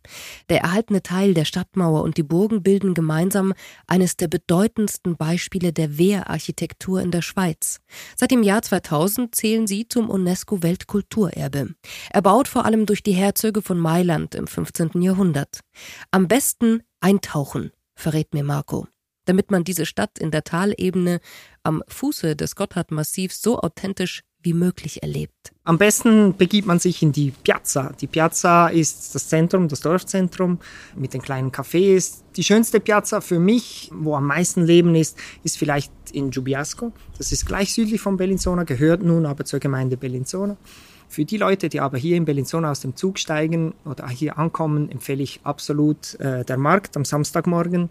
Der 0.50 0.62
erhaltene 0.62 1.04
Teil 1.04 1.34
der 1.34 1.44
Stadtmauer 1.44 2.04
und 2.04 2.18
die 2.18 2.24
Burgen 2.24 2.64
bilden 2.64 2.94
gemeinsam 2.94 3.54
eines 3.86 4.16
der 4.16 4.30
bedeutendsten 4.30 5.18
Beispiele 5.18 5.74
der 5.74 5.98
Wehrarchitektur 5.98 7.02
in 7.02 7.12
der 7.12 7.22
Schweiz. 7.22 7.80
Seit 8.16 8.32
dem 8.32 8.44
Jahr 8.44 8.62
2000 8.62 9.36
zählen 9.36 9.68
sie 9.68 9.88
zum 9.88 10.10
UNESCO-Weltkulturerbe. 10.10 11.76
Erbaut 12.12 12.48
vor 12.48 12.66
allem 12.66 12.86
durch 12.86 13.04
die 13.04 13.14
Herzöge 13.14 13.62
von 13.62 13.78
Mailand 13.78 14.34
im 14.34 14.48
15. 14.48 15.02
Jahrhundert. 15.02 15.60
Am 16.12 16.30
besten 16.30 16.82
eintauchen, 17.02 17.72
verrät 17.94 18.34
mir 18.34 18.44
Marco 18.44 18.88
damit 19.26 19.52
man 19.52 19.64
diese 19.64 19.86
Stadt 19.86 20.20
in 20.20 20.32
der 20.32 20.44
Talebene 20.44 21.20
am 21.64 21.84
Fuße 21.88 22.36
des 22.36 22.56
Gotthardmassivs 22.56 23.42
so 23.42 23.60
authentisch 23.60 24.24
wie 24.44 24.54
möglich 24.54 25.04
erlebt. 25.04 25.54
Am 25.64 25.78
besten 25.78 26.36
begibt 26.36 26.68
man 26.68 26.80
sich 26.80 27.04
in 27.04 27.12
die 27.12 27.32
Piazza. 27.44 27.94
Die 28.02 28.08
Piazza 28.08 28.70
ist 28.70 29.14
das 29.14 29.28
Zentrum, 29.28 29.68
das 29.68 29.82
Dorfzentrum 29.82 30.60
mit 30.96 31.14
den 31.14 31.22
kleinen 31.22 31.52
Cafés. 31.52 32.22
Die 32.36 32.44
schönste 32.44 32.80
Piazza 32.80 33.22
für 33.22 33.40
mich, 33.40 33.92
wo 33.94 34.16
am 34.16 34.26
meisten 34.26 34.66
Leben 34.66 34.96
ist, 34.96 35.18
ist 35.44 35.58
vielleicht 35.58 35.92
in 36.12 36.32
Giubiasco. 36.32 36.92
Das 37.18 37.32
ist 37.32 37.46
gleich 37.46 37.74
südlich 37.74 38.02
von 38.02 38.18
Bellinzona, 38.18 38.64
gehört 38.64 39.04
nun 39.04 39.26
aber 39.26 39.46
zur 39.46 39.60
Gemeinde 39.60 39.98
Bellinzona. 39.98 40.58
Für 41.08 41.26
die 41.26 41.38
Leute, 41.38 41.70
die 41.70 41.82
aber 41.82 41.98
hier 41.98 42.16
in 42.16 42.26
Bellinzona 42.26 42.72
aus 42.72 42.80
dem 42.80 42.96
Zug 42.96 43.20
steigen 43.20 43.76
oder 43.86 44.08
hier 44.08 44.40
ankommen, 44.40 44.90
empfehle 44.90 45.22
ich 45.22 45.42
absolut 45.44 46.20
äh, 46.22 46.46
der 46.46 46.58
Markt 46.58 46.96
am 46.96 47.06
Samstagmorgen 47.06 47.90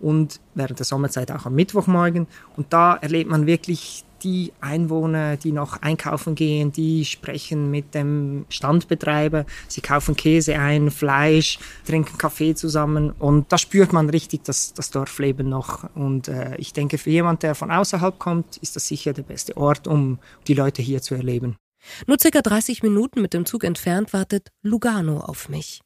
und 0.00 0.40
während 0.54 0.78
der 0.78 0.86
Sommerzeit 0.86 1.30
auch 1.30 1.46
am 1.46 1.54
Mittwochmorgen. 1.54 2.26
Und 2.56 2.72
da 2.72 2.96
erlebt 2.96 3.30
man 3.30 3.46
wirklich 3.46 4.04
die 4.22 4.52
Einwohner, 4.60 5.36
die 5.36 5.52
noch 5.52 5.80
einkaufen 5.82 6.34
gehen, 6.34 6.72
die 6.72 7.04
sprechen 7.04 7.70
mit 7.70 7.94
dem 7.94 8.46
Standbetreiber, 8.48 9.46
sie 9.68 9.80
kaufen 9.80 10.16
Käse 10.16 10.58
ein, 10.58 10.90
Fleisch, 10.90 11.58
trinken 11.86 12.18
Kaffee 12.18 12.54
zusammen 12.54 13.12
und 13.12 13.52
da 13.52 13.58
spürt 13.58 13.92
man 13.92 14.10
richtig 14.10 14.42
das, 14.44 14.74
das 14.74 14.90
Dorfleben 14.90 15.48
noch. 15.48 15.88
Und 15.94 16.28
äh, 16.28 16.56
ich 16.56 16.72
denke, 16.72 16.98
für 16.98 17.10
jemand, 17.10 17.42
der 17.42 17.54
von 17.54 17.70
außerhalb 17.70 18.18
kommt, 18.18 18.56
ist 18.58 18.76
das 18.76 18.88
sicher 18.88 19.12
der 19.12 19.22
beste 19.22 19.56
Ort, 19.56 19.86
um 19.86 20.18
die 20.46 20.54
Leute 20.54 20.82
hier 20.82 21.02
zu 21.02 21.14
erleben. 21.14 21.56
Nur 22.06 22.18
circa 22.18 22.42
30 22.42 22.82
Minuten 22.82 23.22
mit 23.22 23.34
dem 23.34 23.46
Zug 23.46 23.64
entfernt 23.64 24.12
wartet 24.12 24.48
Lugano 24.62 25.20
auf 25.20 25.48
mich. 25.48 25.80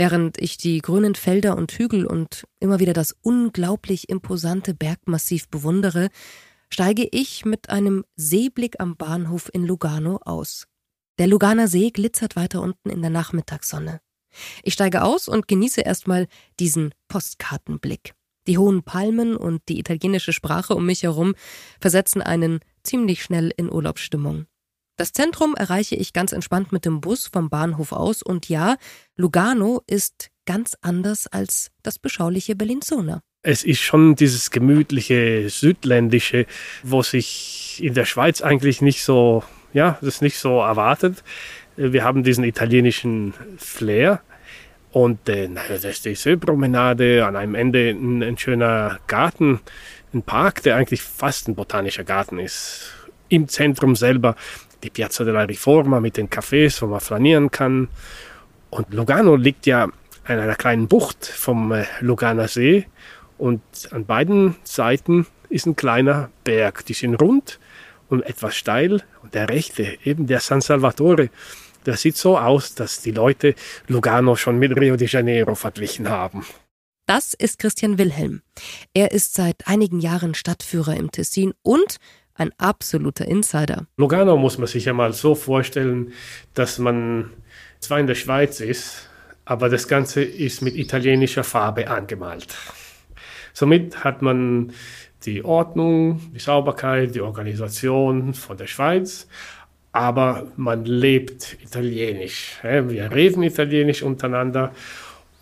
Während 0.00 0.40
ich 0.40 0.56
die 0.56 0.78
grünen 0.78 1.14
Felder 1.14 1.58
und 1.58 1.72
Hügel 1.72 2.06
und 2.06 2.46
immer 2.58 2.78
wieder 2.80 2.94
das 2.94 3.14
unglaublich 3.20 4.08
imposante 4.08 4.72
Bergmassiv 4.72 5.50
bewundere, 5.50 6.08
steige 6.70 7.06
ich 7.12 7.44
mit 7.44 7.68
einem 7.68 8.06
Seeblick 8.16 8.80
am 8.80 8.96
Bahnhof 8.96 9.50
in 9.52 9.62
Lugano 9.62 10.18
aus. 10.24 10.66
Der 11.18 11.26
Luganer 11.26 11.68
See 11.68 11.90
glitzert 11.90 12.34
weiter 12.34 12.62
unten 12.62 12.88
in 12.88 13.02
der 13.02 13.10
Nachmittagssonne. 13.10 14.00
Ich 14.62 14.72
steige 14.72 15.02
aus 15.02 15.28
und 15.28 15.48
genieße 15.48 15.82
erstmal 15.82 16.28
diesen 16.58 16.94
Postkartenblick. 17.08 18.14
Die 18.46 18.56
hohen 18.56 18.82
Palmen 18.82 19.36
und 19.36 19.60
die 19.68 19.78
italienische 19.78 20.32
Sprache 20.32 20.74
um 20.74 20.86
mich 20.86 21.02
herum 21.02 21.34
versetzen 21.78 22.22
einen 22.22 22.60
ziemlich 22.84 23.22
schnell 23.22 23.52
in 23.54 23.70
Urlaubsstimmung. 23.70 24.46
Das 25.00 25.14
Zentrum 25.14 25.54
erreiche 25.54 25.96
ich 25.96 26.12
ganz 26.12 26.30
entspannt 26.30 26.72
mit 26.72 26.84
dem 26.84 27.00
Bus 27.00 27.26
vom 27.26 27.48
Bahnhof 27.48 27.92
aus 27.92 28.20
und 28.20 28.50
ja, 28.50 28.76
Lugano 29.16 29.80
ist 29.86 30.28
ganz 30.44 30.76
anders 30.82 31.26
als 31.26 31.70
das 31.82 31.98
beschauliche 31.98 32.54
Bellinzona. 32.54 33.22
Es 33.42 33.64
ist 33.64 33.80
schon 33.80 34.14
dieses 34.14 34.50
gemütliche 34.50 35.48
Südländische, 35.48 36.44
wo 36.82 37.02
sich 37.02 37.80
in 37.82 37.94
der 37.94 38.04
Schweiz 38.04 38.42
eigentlich 38.42 38.82
nicht 38.82 39.02
so, 39.02 39.42
ja, 39.72 39.96
das 40.02 40.20
nicht 40.20 40.36
so 40.36 40.60
erwartet. 40.60 41.24
Wir 41.76 42.04
haben 42.04 42.22
diesen 42.22 42.44
italienischen 42.44 43.32
Flair. 43.56 44.20
Und 44.90 45.30
äh, 45.30 45.48
das 45.48 45.82
ist 45.82 46.04
die 46.04 46.14
Seepromenade, 46.14 47.24
an 47.24 47.36
einem 47.36 47.54
Ende 47.54 47.88
ein, 47.88 48.22
ein, 48.22 48.36
schöner 48.36 48.98
Garten, 49.06 49.60
ein 50.12 50.24
Park, 50.24 50.62
der 50.62 50.76
eigentlich 50.76 51.00
fast 51.00 51.48
ein 51.48 51.54
botanischer 51.54 52.04
Garten 52.04 52.38
ist. 52.38 52.92
Im 53.30 53.48
Zentrum 53.48 53.96
selber 53.96 54.36
die 54.82 54.90
Piazza 54.90 55.24
della 55.24 55.42
Riforma 55.42 56.00
mit 56.00 56.16
den 56.16 56.28
Cafés, 56.28 56.80
wo 56.82 56.86
man 56.86 57.00
flanieren 57.00 57.50
kann. 57.50 57.88
Und 58.70 58.92
Lugano 58.92 59.36
liegt 59.36 59.66
ja 59.66 59.84
in 60.28 60.38
einer 60.38 60.54
kleinen 60.54 60.88
Bucht 60.88 61.26
vom 61.26 61.72
äh, 61.72 61.84
Luganer 62.00 62.48
See 62.48 62.86
und 63.40 63.62
an 63.90 64.04
beiden 64.04 64.56
Seiten 64.64 65.26
ist 65.48 65.66
ein 65.66 65.74
kleiner 65.74 66.30
Berg. 66.44 66.84
Die 66.84 66.92
sind 66.92 67.14
rund 67.14 67.58
und 68.08 68.22
etwas 68.22 68.54
steil. 68.54 69.02
Und 69.22 69.34
der 69.34 69.48
rechte, 69.48 69.98
eben 70.04 70.26
der 70.26 70.40
San 70.40 70.60
Salvatore, 70.60 71.30
der 71.86 71.96
sieht 71.96 72.16
so 72.16 72.38
aus, 72.38 72.74
dass 72.74 73.00
die 73.00 73.12
Leute 73.12 73.54
Lugano 73.88 74.36
schon 74.36 74.58
mit 74.58 74.76
Rio 74.78 74.96
de 74.96 75.08
Janeiro 75.08 75.54
verglichen 75.54 76.10
haben. 76.10 76.44
Das 77.06 77.34
ist 77.34 77.58
Christian 77.58 77.98
Wilhelm. 77.98 78.42
Er 78.94 79.10
ist 79.10 79.34
seit 79.34 79.66
einigen 79.66 80.00
Jahren 80.00 80.34
Stadtführer 80.34 80.96
im 80.96 81.10
Tessin 81.10 81.54
und 81.62 81.96
ein 82.40 82.52
absoluter 82.58 83.26
Insider. 83.26 83.86
Lugano 83.98 84.36
muss 84.36 84.58
man 84.58 84.66
sich 84.66 84.86
ja 84.86 84.92
mal 84.92 85.12
so 85.12 85.34
vorstellen, 85.34 86.12
dass 86.54 86.78
man 86.78 87.30
zwar 87.80 88.00
in 88.00 88.06
der 88.06 88.14
Schweiz 88.14 88.60
ist, 88.60 89.08
aber 89.44 89.68
das 89.68 89.86
Ganze 89.88 90.22
ist 90.22 90.62
mit 90.62 90.74
italienischer 90.74 91.44
Farbe 91.44 91.88
angemalt. 91.88 92.48
Somit 93.52 94.04
hat 94.04 94.22
man 94.22 94.72
die 95.24 95.44
Ordnung, 95.44 96.20
die 96.34 96.38
Sauberkeit, 96.38 97.14
die 97.14 97.20
Organisation 97.20 98.32
von 98.32 98.56
der 98.56 98.66
Schweiz, 98.66 99.28
aber 99.92 100.46
man 100.56 100.84
lebt 100.84 101.58
italienisch. 101.62 102.58
Wir 102.62 103.12
reden 103.12 103.42
italienisch 103.42 104.02
untereinander 104.02 104.72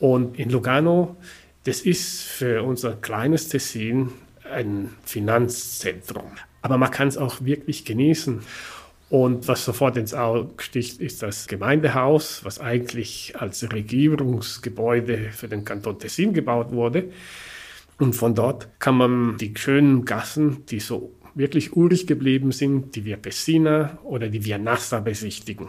und 0.00 0.38
in 0.38 0.50
Lugano, 0.50 1.16
das 1.64 1.82
ist 1.82 2.22
für 2.22 2.62
unser 2.62 2.92
kleines 2.94 3.48
Tessin 3.48 4.10
ein 4.50 4.90
Finanzzentrum. 5.04 6.32
Aber 6.62 6.78
man 6.78 6.90
kann 6.90 7.08
es 7.08 7.16
auch 7.16 7.44
wirklich 7.44 7.84
genießen. 7.84 8.40
Und 9.10 9.48
was 9.48 9.64
sofort 9.64 9.96
ins 9.96 10.12
Auge 10.12 10.62
sticht, 10.62 11.00
ist 11.00 11.22
das 11.22 11.46
Gemeindehaus, 11.46 12.44
was 12.44 12.60
eigentlich 12.60 13.34
als 13.38 13.72
Regierungsgebäude 13.72 15.30
für 15.32 15.48
den 15.48 15.64
Kanton 15.64 15.98
Tessin 15.98 16.34
gebaut 16.34 16.72
wurde. 16.72 17.04
Und 17.98 18.14
von 18.14 18.34
dort 18.34 18.68
kann 18.78 18.96
man 18.96 19.38
die 19.38 19.54
schönen 19.56 20.04
Gassen, 20.04 20.66
die 20.66 20.80
so 20.80 21.14
wirklich 21.34 21.74
urig 21.74 22.06
geblieben 22.06 22.52
sind, 22.52 22.94
die 22.96 23.04
Via 23.04 23.16
Pessina 23.16 23.98
oder 24.04 24.28
die 24.28 24.44
Via 24.44 24.58
Nassa 24.58 25.00
besichtigen. 25.00 25.68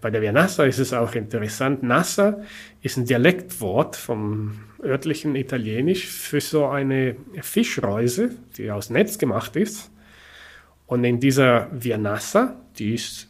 Bei 0.00 0.10
der 0.10 0.20
Via 0.20 0.32
Nassa 0.32 0.64
ist 0.64 0.78
es 0.78 0.92
auch 0.92 1.14
interessant. 1.14 1.82
Nassa 1.82 2.40
ist 2.82 2.98
ein 2.98 3.06
Dialektwort 3.06 3.96
vom 3.96 4.60
örtlichen 4.82 5.34
Italienisch 5.34 6.06
für 6.06 6.40
so 6.40 6.66
eine 6.66 7.16
Fischreuse, 7.40 8.36
die 8.56 8.70
aus 8.70 8.90
Netz 8.90 9.18
gemacht 9.18 9.56
ist. 9.56 9.90
Und 10.88 11.04
in 11.04 11.20
dieser 11.20 11.68
Via 11.70 11.98
Nassa, 11.98 12.56
die 12.78 12.94
ist 12.94 13.28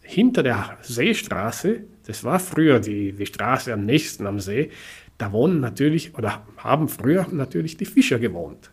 hinter 0.00 0.42
der 0.42 0.78
Seestraße, 0.80 1.82
das 2.06 2.24
war 2.24 2.38
früher 2.38 2.78
die, 2.78 3.12
die 3.12 3.26
Straße 3.26 3.72
am 3.72 3.84
nächsten 3.84 4.26
am 4.26 4.38
See, 4.38 4.70
da 5.18 5.32
wohnen 5.32 5.60
natürlich 5.60 6.16
oder 6.16 6.42
haben 6.56 6.88
früher 6.88 7.26
natürlich 7.30 7.76
die 7.76 7.84
Fischer 7.84 8.18
gewohnt. 8.18 8.70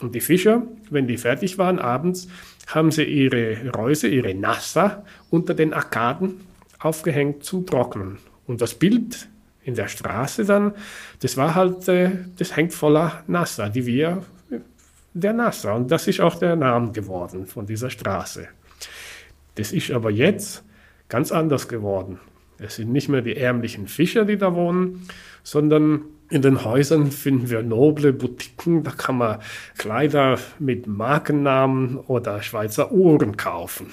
Und 0.00 0.14
die 0.14 0.20
Fischer, 0.20 0.66
wenn 0.90 1.06
die 1.06 1.16
fertig 1.16 1.56
waren 1.56 1.78
abends, 1.78 2.28
haben 2.66 2.90
sie 2.90 3.04
ihre 3.04 3.70
Reuse, 3.70 4.08
ihre 4.08 4.34
Nassa 4.34 5.04
unter 5.30 5.54
den 5.54 5.72
Arkaden 5.72 6.40
aufgehängt 6.80 7.44
zum 7.44 7.64
Trocknen. 7.64 8.18
Und 8.46 8.60
das 8.60 8.74
Bild 8.74 9.28
in 9.62 9.76
der 9.76 9.88
Straße 9.88 10.44
dann, 10.44 10.74
das 11.20 11.36
war 11.36 11.54
halt, 11.54 11.88
äh, 11.88 12.10
das 12.38 12.56
hängt 12.56 12.74
voller 12.74 13.22
Nassa, 13.28 13.68
die 13.68 13.86
wir, 13.86 14.24
der 15.20 15.32
Nassa. 15.32 15.72
Und 15.72 15.90
das 15.90 16.06
ist 16.06 16.20
auch 16.20 16.34
der 16.36 16.56
Name 16.56 16.92
geworden 16.92 17.46
von 17.46 17.66
dieser 17.66 17.90
Straße. 17.90 18.48
Das 19.54 19.72
ist 19.72 19.90
aber 19.90 20.10
jetzt 20.10 20.62
ganz 21.08 21.32
anders 21.32 21.68
geworden. 21.68 22.20
Es 22.58 22.76
sind 22.76 22.92
nicht 22.92 23.08
mehr 23.08 23.22
die 23.22 23.36
ärmlichen 23.36 23.86
Fischer, 23.86 24.24
die 24.24 24.36
da 24.36 24.54
wohnen, 24.54 25.08
sondern 25.42 26.02
in 26.28 26.42
den 26.42 26.64
Häusern 26.64 27.10
finden 27.10 27.50
wir 27.50 27.62
noble 27.62 28.12
Boutiquen. 28.12 28.82
Da 28.82 28.90
kann 28.90 29.18
man 29.18 29.38
Kleider 29.78 30.38
mit 30.58 30.86
Markennamen 30.86 31.96
oder 31.98 32.42
Schweizer 32.42 32.92
Uhren 32.92 33.36
kaufen. 33.36 33.86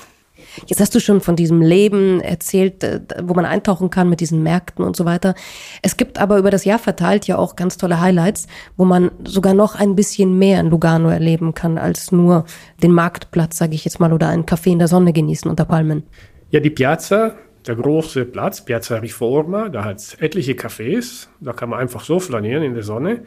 Jetzt 0.68 0.80
hast 0.80 0.94
du 0.96 1.00
schon 1.00 1.22
von 1.22 1.36
diesem 1.36 1.62
Leben 1.62 2.22
erzählt, 2.22 2.84
äh, 2.84 3.02
wo 3.24 3.34
man 3.34 3.46
eintauchen 3.46 3.90
kann 3.90 4.10
mit 4.10 4.20
diesen 4.20 4.44
Märkten 4.44 4.84
und 4.86 4.96
so 4.96 5.06
weiter. 5.06 5.36
Es 5.82 5.98
gibt 5.98 6.20
aber 6.20 6.38
über 6.38 6.52
das 6.52 6.66
Jahr 6.66 6.80
verteilt 6.80 7.28
ja 7.28 7.38
auch 7.38 7.56
ganz 7.56 7.78
tolle 7.78 8.00
Highlights, 8.00 8.48
wo 8.78 8.86
man 8.86 9.12
sogar 9.24 9.54
noch 9.54 9.76
ein 9.76 9.96
bisschen 9.96 10.38
mehr 10.38 10.60
in 10.60 10.70
Lugano 10.70 11.10
erleben 11.10 11.54
kann, 11.54 11.78
als 11.78 12.12
nur 12.12 12.46
den 12.82 12.92
Marktplatz, 12.92 13.58
sage 13.58 13.76
ich 13.76 13.86
jetzt 13.86 14.00
mal, 14.00 14.14
oder 14.14 14.30
einen 14.30 14.46
Kaffee 14.46 14.72
in 14.72 14.80
der 14.80 14.88
Sonne 14.88 15.14
genießen 15.14 15.50
unter 15.50 15.66
Palmen. 15.66 16.04
Ja, 16.52 16.60
die 16.60 16.70
Piazza 16.70 17.36
der 17.66 17.76
große 17.76 18.26
Platz, 18.26 18.64
Piazza 18.64 18.98
Riforma, 18.98 19.70
da 19.70 19.86
hat 19.86 19.98
es 19.98 20.16
etliche 20.16 20.54
Cafés, 20.54 21.28
da 21.40 21.54
kann 21.54 21.70
man 21.70 21.80
einfach 21.80 22.04
so 22.04 22.20
flanieren 22.20 22.64
in 22.64 22.74
der 22.74 22.84
Sonne. 22.84 23.24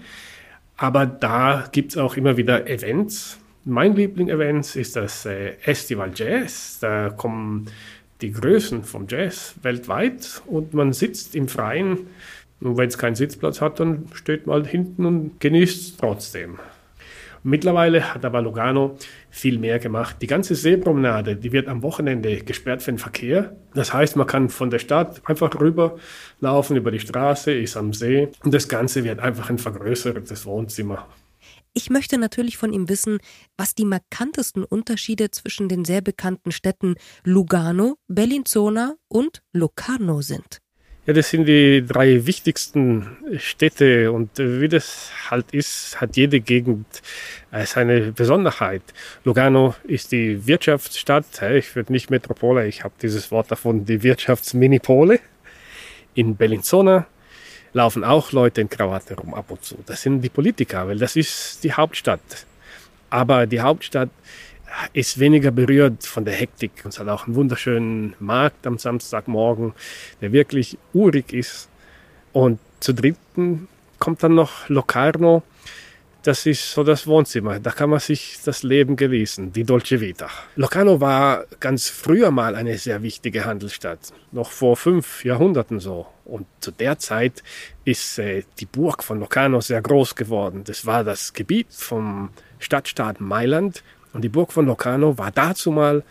Aber 0.76 1.06
da 1.06 1.64
gibt 1.73 1.92
es 1.92 1.99
auch 1.99 2.16
immer 2.16 2.37
wieder 2.37 2.68
Events. 2.68 3.38
Mein 3.68 3.96
Liebling-Event 3.96 4.76
ist 4.76 4.94
das 4.94 5.26
äh, 5.26 5.54
Festival 5.58 6.12
Jazz. 6.14 6.78
Da 6.80 7.11
kommen 7.11 7.66
die 8.20 8.30
Größen 8.30 8.85
vom 8.85 9.06
Jazz 9.08 9.56
weltweit 9.61 10.40
und 10.46 10.73
man 10.73 10.92
sitzt 10.92 11.35
im 11.35 11.49
Freien. 11.49 12.06
Und 12.61 12.76
wenn 12.76 12.87
es 12.87 12.96
keinen 12.96 13.16
Sitzplatz 13.16 13.61
hat, 13.61 13.80
dann 13.80 14.06
steht 14.14 14.46
man 14.46 14.54
halt 14.54 14.68
hinten 14.68 15.04
und 15.04 15.40
genießt 15.40 15.80
es 15.80 15.96
trotzdem. 15.96 16.61
Mittlerweile 17.42 18.14
hat 18.14 18.25
aber 18.25 18.40
Lugano 18.40 18.99
viel 19.30 19.58
mehr 19.58 19.80
gemacht. 19.80 20.18
Die 20.23 20.28
ganze 20.28 20.54
Seepromenade, 20.54 21.35
die 21.35 21.50
wird 21.50 21.66
am 21.66 21.82
Wochenende 21.82 22.37
gesperrt 22.37 22.85
für 22.85 22.92
den 22.92 22.99
Verkehr. 22.99 23.56
Das 23.75 23.92
heißt, 23.92 24.14
man 24.14 24.28
kann 24.28 24.49
von 24.49 24.70
der 24.70 24.78
Stadt 24.78 25.20
einfach 25.25 25.52
rüberlaufen 25.61 26.76
über 26.76 26.92
die 26.92 27.00
Straße, 27.00 27.52
ist 27.52 27.76
am 27.76 27.92
See 27.92 28.28
und 28.44 28.54
das 28.54 28.68
Ganze 28.68 29.02
wird 29.02 29.18
einfach 29.18 29.50
ein 29.50 29.58
vergrößertes 29.58 30.46
Wohnzimmer. 30.46 31.08
Ich 31.78 31.90
möchte 31.90 32.16
natürlich 32.16 32.56
von 32.56 32.73
ihm 32.73 32.88
wissen, 32.88 33.18
was 33.59 33.75
die 33.75 33.85
markantesten 33.85 34.64
Unterschiede 34.64 35.30
zwischen 35.30 35.68
den 35.68 35.85
sehr 35.85 36.00
bekannten 36.00 36.50
Städten 36.50 36.95
Lugano, 37.23 37.99
Bellinzona 38.09 38.95
und 39.09 39.42
Locarno 39.52 40.23
sind. 40.23 40.62
Ja, 41.04 41.12
das 41.12 41.28
sind 41.28 41.45
die 41.45 41.85
drei 41.87 42.25
wichtigsten 42.25 43.18
Städte 43.37 44.11
und 44.11 44.30
wie 44.38 44.68
das 44.68 45.11
halt 45.30 45.52
ist, 45.52 46.00
hat 46.00 46.16
jede 46.16 46.40
Gegend 46.40 46.87
äh, 47.52 47.66
seine 47.66 48.12
Besonderheit. 48.12 48.83
Lugano 49.25 49.75
ist 49.85 50.12
die 50.12 50.47
Wirtschaftsstadt, 50.47 51.42
ich 51.52 51.76
würde 51.76 51.92
nicht 51.92 52.09
Metropole, 52.09 52.66
ich 52.66 52.85
habe 52.85 52.95
dieses 53.02 53.30
Wort 53.30 53.50
davon, 53.50 53.85
die 53.85 54.02
Wirtschaftsminipole. 54.02 55.21
In 56.14 56.37
Bellinzona 56.37 57.06
laufen 57.76 58.04
auch 58.04 58.33
Leute 58.33 58.62
in 58.62 58.71
Krawatte 58.71 59.14
rum 59.14 59.35
ab 59.35 59.50
und 59.50 59.62
zu. 59.62 59.76
Das 59.85 60.00
sind 60.00 60.23
die 60.23 60.30
Politiker, 60.30 60.88
weil 60.88 60.99
das 60.99 61.14
ist 61.14 61.62
die 61.62 61.75
Hauptstadt. 61.75 62.47
Aber 63.11 63.47
die 63.47 63.61
Hauptstadt 63.61 64.09
ist 64.95 65.18
weniger 65.18 65.50
berührt 65.50 66.06
von 66.06 66.25
der 66.25 66.35
Hektik 66.35 66.73
und 66.85 66.95
es 66.95 66.99
hat 66.99 67.09
auch 67.09 67.26
einen 67.26 67.37
wunderschönen 67.37 68.14
Markt 68.18 68.66
am 68.66 68.78
Samstagmorgen, 68.78 69.75
der 70.23 70.33
wirklich 70.33 70.78
urig 70.95 71.35
ist. 71.35 71.68
Und 72.33 72.59
zu 72.80 72.95
dritten 72.95 73.68
kommt 73.99 74.23
dann 74.23 74.35
noch 74.35 74.71
Locarno. 74.71 75.42
Das 76.26 76.45
ist 76.45 76.73
so 76.73 76.83
das 76.83 77.06
Wohnzimmer. 77.06 77.61
Da 77.61 77.71
kann 77.71 77.88
man 77.88 78.00
sich 78.00 78.38
das 78.45 78.64
Leben 78.64 78.97
genießen, 78.97 79.52
die 79.52 79.62
Dolce 79.62 80.00
Vita. 80.00 80.28
Locarno 80.56 81.00
war 81.00 81.45
ganz 81.61 81.88
früher 81.88 82.33
mal 82.33 82.56
eine 82.56 82.78
sehr 82.78 83.00
wichtige 83.04 83.45
Handelsstadt, 83.45 84.12
noch 84.33 84.50
vor 84.50 84.76
fünf 84.76 85.25
Jahrhunderten 85.25 85.78
so. 85.78 86.09
Und 86.25 86.49
zu 86.59 86.73
der 86.73 86.99
Zeit 86.99 87.45
ist 87.85 88.18
äh, 88.18 88.42
die 88.59 88.66
Burg 88.66 89.04
von 89.04 89.21
Locarno 89.21 89.61
sehr 89.61 89.80
groß 89.80 90.16
geworden. 90.16 90.64
Das 90.64 90.85
war 90.85 91.04
das 91.04 91.33
Gebiet 91.33 91.68
vom 91.71 92.30
Stadtstaat 92.59 93.21
Mailand 93.21 93.85
und 94.12 94.23
die 94.23 94.28
Burg 94.28 94.52
von 94.52 94.66
Locarno 94.66 95.16
war 95.18 95.30
dazu 95.30 95.71
mal 95.71 96.02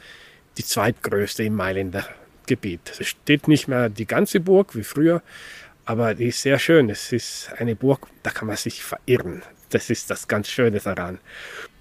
die 0.57 0.63
zweitgrößte 0.63 1.43
im 1.43 1.55
Mailänder 1.55 2.07
Gebiet. 2.47 2.93
Es 3.01 3.07
steht 3.07 3.49
nicht 3.49 3.67
mehr 3.67 3.89
die 3.89 4.07
ganze 4.07 4.39
Burg 4.39 4.77
wie 4.77 4.83
früher, 4.83 5.21
aber 5.83 6.15
die 6.15 6.27
ist 6.27 6.41
sehr 6.41 6.57
schön. 6.57 6.89
Es 6.89 7.11
ist 7.11 7.51
eine 7.57 7.75
Burg, 7.75 8.07
da 8.23 8.29
kann 8.29 8.47
man 8.47 8.55
sich 8.55 8.81
verirren. 8.81 9.43
Das 9.75 9.89
ist 9.89 10.09
das 10.09 10.29
ganz 10.29 10.47
Schöne 10.47 10.79
daran. 10.79 11.19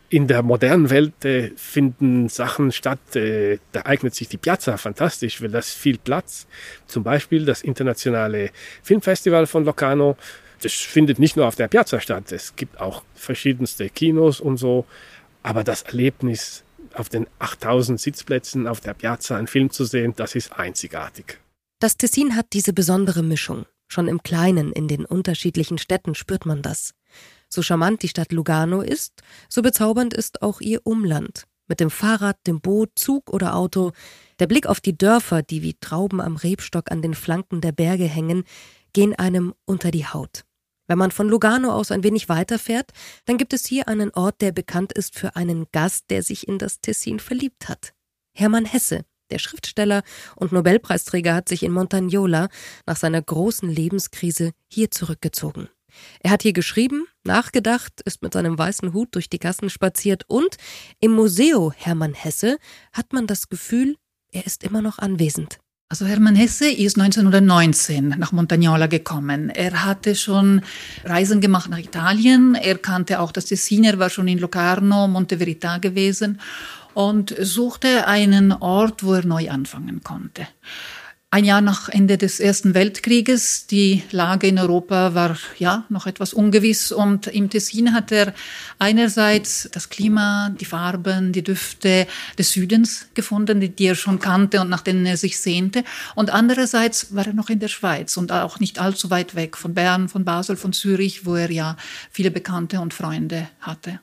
In 0.08 0.26
der 0.26 0.42
modernen 0.42 0.90
Welt 0.90 1.24
äh, 1.24 1.52
finden 1.54 2.28
Sachen 2.28 2.72
statt, 2.72 3.14
äh, 3.14 3.58
da 3.70 3.82
eignet 3.84 4.16
sich 4.16 4.28
die 4.28 4.36
Piazza 4.36 4.76
fantastisch, 4.78 5.40
weil 5.40 5.50
das 5.50 5.72
viel 5.72 5.96
Platz. 5.98 6.48
Zum 6.88 7.04
Beispiel 7.04 7.44
das 7.44 7.62
internationale 7.62 8.50
Filmfestival 8.82 9.46
von 9.46 9.64
Locarno. 9.64 10.16
Das 10.60 10.72
findet 10.72 11.20
nicht 11.20 11.36
nur 11.36 11.46
auf 11.46 11.54
der 11.54 11.68
Piazza 11.68 12.00
statt, 12.00 12.32
es 12.32 12.56
gibt 12.56 12.80
auch 12.80 13.04
verschiedenste 13.14 13.88
Kinos 13.88 14.40
und 14.40 14.56
so. 14.56 14.86
Aber 15.44 15.62
das 15.62 15.82
Erlebnis, 15.82 16.64
auf 16.94 17.08
den 17.08 17.28
8000 17.38 18.00
Sitzplätzen 18.00 18.66
auf 18.66 18.80
der 18.80 18.94
Piazza 18.94 19.36
einen 19.36 19.46
Film 19.46 19.70
zu 19.70 19.84
sehen, 19.84 20.14
das 20.16 20.34
ist 20.34 20.52
einzigartig. 20.58 21.38
Das 21.78 21.96
Tessin 21.96 22.34
hat 22.34 22.46
diese 22.54 22.72
besondere 22.72 23.22
Mischung. 23.22 23.66
Schon 23.86 24.08
im 24.08 24.20
Kleinen, 24.24 24.72
in 24.72 24.88
den 24.88 25.04
unterschiedlichen 25.04 25.78
Städten 25.78 26.16
spürt 26.16 26.44
man 26.44 26.60
das. 26.60 26.92
So 27.54 27.62
charmant 27.62 28.02
die 28.02 28.08
Stadt 28.08 28.32
Lugano 28.32 28.80
ist, 28.80 29.22
so 29.48 29.62
bezaubernd 29.62 30.12
ist 30.12 30.42
auch 30.42 30.60
ihr 30.60 30.80
Umland. 30.82 31.44
Mit 31.68 31.78
dem 31.78 31.88
Fahrrad, 31.88 32.36
dem 32.48 32.60
Boot, 32.60 32.90
Zug 32.96 33.32
oder 33.32 33.54
Auto, 33.54 33.92
der 34.40 34.48
Blick 34.48 34.66
auf 34.66 34.80
die 34.80 34.98
Dörfer, 34.98 35.44
die 35.44 35.62
wie 35.62 35.74
Trauben 35.74 36.20
am 36.20 36.34
Rebstock 36.34 36.90
an 36.90 37.00
den 37.00 37.14
Flanken 37.14 37.60
der 37.60 37.70
Berge 37.70 38.06
hängen, 38.06 38.42
gehen 38.92 39.14
einem 39.14 39.54
unter 39.66 39.92
die 39.92 40.04
Haut. 40.04 40.44
Wenn 40.88 40.98
man 40.98 41.12
von 41.12 41.28
Lugano 41.28 41.70
aus 41.70 41.92
ein 41.92 42.02
wenig 42.02 42.28
weiterfährt, 42.28 42.90
dann 43.24 43.38
gibt 43.38 43.52
es 43.52 43.64
hier 43.66 43.86
einen 43.86 44.10
Ort, 44.10 44.40
der 44.40 44.50
bekannt 44.50 44.92
ist 44.92 45.16
für 45.16 45.36
einen 45.36 45.66
Gast, 45.70 46.06
der 46.10 46.24
sich 46.24 46.48
in 46.48 46.58
das 46.58 46.80
Tessin 46.80 47.20
verliebt 47.20 47.68
hat. 47.68 47.94
Hermann 48.36 48.64
Hesse, 48.64 49.04
der 49.30 49.38
Schriftsteller 49.38 50.02
und 50.34 50.50
Nobelpreisträger, 50.50 51.34
hat 51.34 51.48
sich 51.48 51.62
in 51.62 51.70
Montagnola 51.70 52.48
nach 52.84 52.96
seiner 52.96 53.22
großen 53.22 53.70
Lebenskrise 53.70 54.50
hier 54.66 54.90
zurückgezogen. 54.90 55.68
Er 56.20 56.30
hat 56.30 56.42
hier 56.42 56.52
geschrieben, 56.52 57.06
nachgedacht, 57.24 58.00
ist 58.04 58.22
mit 58.22 58.32
seinem 58.32 58.58
weißen 58.58 58.92
Hut 58.92 59.14
durch 59.14 59.28
die 59.28 59.38
Gassen 59.38 59.70
spaziert 59.70 60.24
und 60.28 60.56
im 61.00 61.12
Museo 61.12 61.72
Hermann 61.76 62.14
Hesse 62.14 62.58
hat 62.92 63.12
man 63.12 63.26
das 63.26 63.48
Gefühl, 63.48 63.96
er 64.32 64.46
ist 64.46 64.64
immer 64.64 64.82
noch 64.82 64.98
anwesend. 64.98 65.58
Also 65.88 66.06
Hermann 66.06 66.34
Hesse 66.34 66.68
ist 66.68 66.98
1919 66.98 68.16
nach 68.18 68.32
Montagnola 68.32 68.86
gekommen. 68.86 69.50
Er 69.50 69.84
hatte 69.84 70.16
schon 70.16 70.62
Reisen 71.04 71.40
gemacht 71.40 71.70
nach 71.70 71.78
Italien. 71.78 72.54
Er 72.56 72.78
kannte 72.78 73.20
auch 73.20 73.30
das 73.30 73.44
Tessin. 73.44 73.84
Er 73.84 73.98
war 73.98 74.10
schon 74.10 74.26
in 74.26 74.38
Locarno, 74.38 75.06
Monteverità 75.06 75.78
gewesen 75.78 76.40
und 76.94 77.34
suchte 77.38 78.08
einen 78.08 78.52
Ort, 78.52 79.04
wo 79.04 79.12
er 79.14 79.24
neu 79.24 79.50
anfangen 79.50 80.02
konnte 80.02 80.48
ein 81.34 81.44
Jahr 81.44 81.62
nach 81.62 81.88
Ende 81.88 82.16
des 82.16 82.38
Ersten 82.38 82.74
Weltkrieges. 82.74 83.66
Die 83.66 84.04
Lage 84.12 84.46
in 84.46 84.56
Europa 84.56 85.14
war 85.14 85.36
ja 85.58 85.84
noch 85.88 86.06
etwas 86.06 86.32
ungewiss 86.32 86.92
und 86.92 87.26
im 87.26 87.50
Tessin 87.50 87.92
hat 87.92 88.12
er 88.12 88.32
einerseits 88.78 89.68
das 89.72 89.88
Klima, 89.88 90.50
die 90.50 90.64
Farben, 90.64 91.32
die 91.32 91.42
Düfte 91.42 92.06
des 92.38 92.52
Südens 92.52 93.08
gefunden, 93.14 93.58
die, 93.58 93.70
die 93.70 93.86
er 93.86 93.96
schon 93.96 94.20
kannte 94.20 94.60
und 94.60 94.68
nach 94.68 94.82
denen 94.82 95.06
er 95.06 95.16
sich 95.16 95.40
sehnte. 95.40 95.82
Und 96.14 96.30
andererseits 96.30 97.12
war 97.16 97.26
er 97.26 97.32
noch 97.32 97.50
in 97.50 97.58
der 97.58 97.66
Schweiz 97.66 98.16
und 98.16 98.30
auch 98.30 98.60
nicht 98.60 98.78
allzu 98.78 99.10
weit 99.10 99.34
weg 99.34 99.56
von 99.56 99.74
Bern, 99.74 100.08
von 100.08 100.24
Basel, 100.24 100.54
von 100.54 100.72
Zürich, 100.72 101.26
wo 101.26 101.34
er 101.34 101.50
ja 101.50 101.76
viele 102.12 102.30
Bekannte 102.30 102.78
und 102.78 102.94
Freunde 102.94 103.48
hatte. 103.58 103.98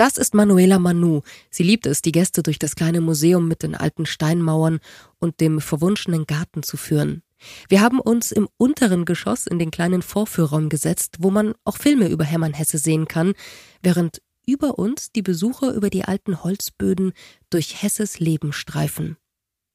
Das 0.00 0.16
ist 0.16 0.32
Manuela 0.32 0.78
Manu. 0.78 1.20
Sie 1.50 1.62
liebt 1.62 1.84
es, 1.84 2.00
die 2.00 2.10
Gäste 2.10 2.42
durch 2.42 2.58
das 2.58 2.74
kleine 2.74 3.02
Museum 3.02 3.46
mit 3.46 3.62
den 3.62 3.74
alten 3.74 4.06
Steinmauern 4.06 4.80
und 5.18 5.42
dem 5.42 5.60
verwunschenen 5.60 6.24
Garten 6.24 6.62
zu 6.62 6.78
führen. 6.78 7.22
Wir 7.68 7.82
haben 7.82 8.00
uns 8.00 8.32
im 8.32 8.48
unteren 8.56 9.04
Geschoss 9.04 9.46
in 9.46 9.58
den 9.58 9.70
kleinen 9.70 10.00
Vorführraum 10.00 10.70
gesetzt, 10.70 11.16
wo 11.18 11.30
man 11.30 11.52
auch 11.64 11.76
Filme 11.76 12.08
über 12.08 12.24
Hermann 12.24 12.54
Hesse 12.54 12.78
sehen 12.78 13.08
kann, 13.08 13.34
während 13.82 14.22
über 14.46 14.78
uns 14.78 15.12
die 15.12 15.20
Besucher 15.20 15.74
über 15.74 15.90
die 15.90 16.06
alten 16.06 16.42
Holzböden 16.42 17.12
durch 17.50 17.82
Hesses 17.82 18.20
Leben 18.20 18.54
streifen. 18.54 19.18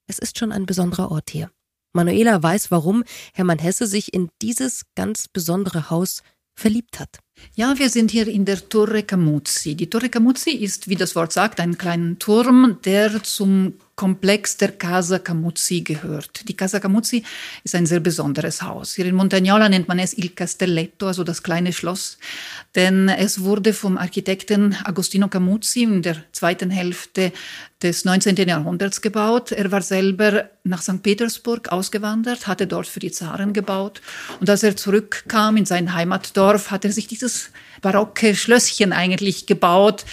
Es 0.07 0.17
ist 0.17 0.39
schon 0.39 0.51
ein 0.51 0.65
besonderer 0.65 1.11
Ort 1.11 1.29
hier. 1.29 1.51
Manuela 1.93 2.41
weiß, 2.41 2.71
warum 2.71 3.03
Hermann 3.35 3.59
Hesse 3.59 3.85
sich 3.85 4.11
in 4.11 4.31
dieses 4.41 4.85
ganz 4.95 5.27
besondere 5.27 5.91
Haus 5.91 6.23
verliebt 6.55 6.99
hat. 6.99 7.19
Ja, 7.55 7.77
wir 7.77 7.89
sind 7.89 8.11
hier 8.11 8.27
in 8.27 8.45
der 8.45 8.67
Torre 8.67 9.03
Camuzzi. 9.03 9.75
Die 9.75 9.89
Torre 9.89 10.09
Camuzzi 10.09 10.51
ist, 10.51 10.89
wie 10.89 10.95
das 10.95 11.15
Wort 11.15 11.31
sagt, 11.31 11.59
ein 11.59 11.77
kleiner 11.77 12.19
Turm, 12.19 12.79
der 12.83 13.23
zum 13.23 13.73
Komplex 13.95 14.57
der 14.57 14.73
Casa 14.73 15.19
Camuzzi 15.19 15.81
gehört. 15.81 16.49
Die 16.49 16.55
Casa 16.55 16.81
Camuzzi 16.81 17.23
ist 17.63 17.75
ein 17.75 17.85
sehr 17.85 18.01
besonderes 18.01 18.61
Haus. 18.61 18.95
Hier 18.95 19.05
in 19.05 19.15
Montagnola 19.15 19.69
nennt 19.69 19.87
man 19.87 19.99
es 19.99 20.17
Il 20.17 20.29
Castelletto, 20.31 21.07
also 21.07 21.23
das 21.23 21.43
kleine 21.43 21.71
Schloss, 21.71 22.17
denn 22.75 23.07
es 23.07 23.41
wurde 23.41 23.73
vom 23.73 23.97
Architekten 23.97 24.75
Agostino 24.83 25.29
Camuzzi 25.29 25.83
in 25.83 26.01
der 26.01 26.17
zweiten 26.33 26.71
Hälfte 26.71 27.31
des 27.81 28.03
19. 28.03 28.35
Jahrhunderts 28.35 29.01
gebaut. 29.01 29.51
Er 29.51 29.71
war 29.71 29.81
selber 29.81 30.49
nach 30.63 30.81
St. 30.81 31.01
Petersburg 31.01 31.69
ausgewandert, 31.69 32.47
hatte 32.47 32.67
dort 32.67 32.87
für 32.87 32.99
die 32.99 33.11
Zaren 33.11 33.53
gebaut. 33.53 34.01
Und 34.39 34.49
als 34.49 34.63
er 34.63 34.75
zurückkam 34.75 35.55
in 35.55 35.65
sein 35.65 35.93
Heimatdorf, 35.93 36.71
hat 36.71 36.83
er 36.83 36.91
sich 36.91 37.07
dieses 37.07 37.51
barocke 37.81 38.35
Schlösschen 38.35 38.93
eigentlich 38.93 39.45
gebaut, 39.45 40.05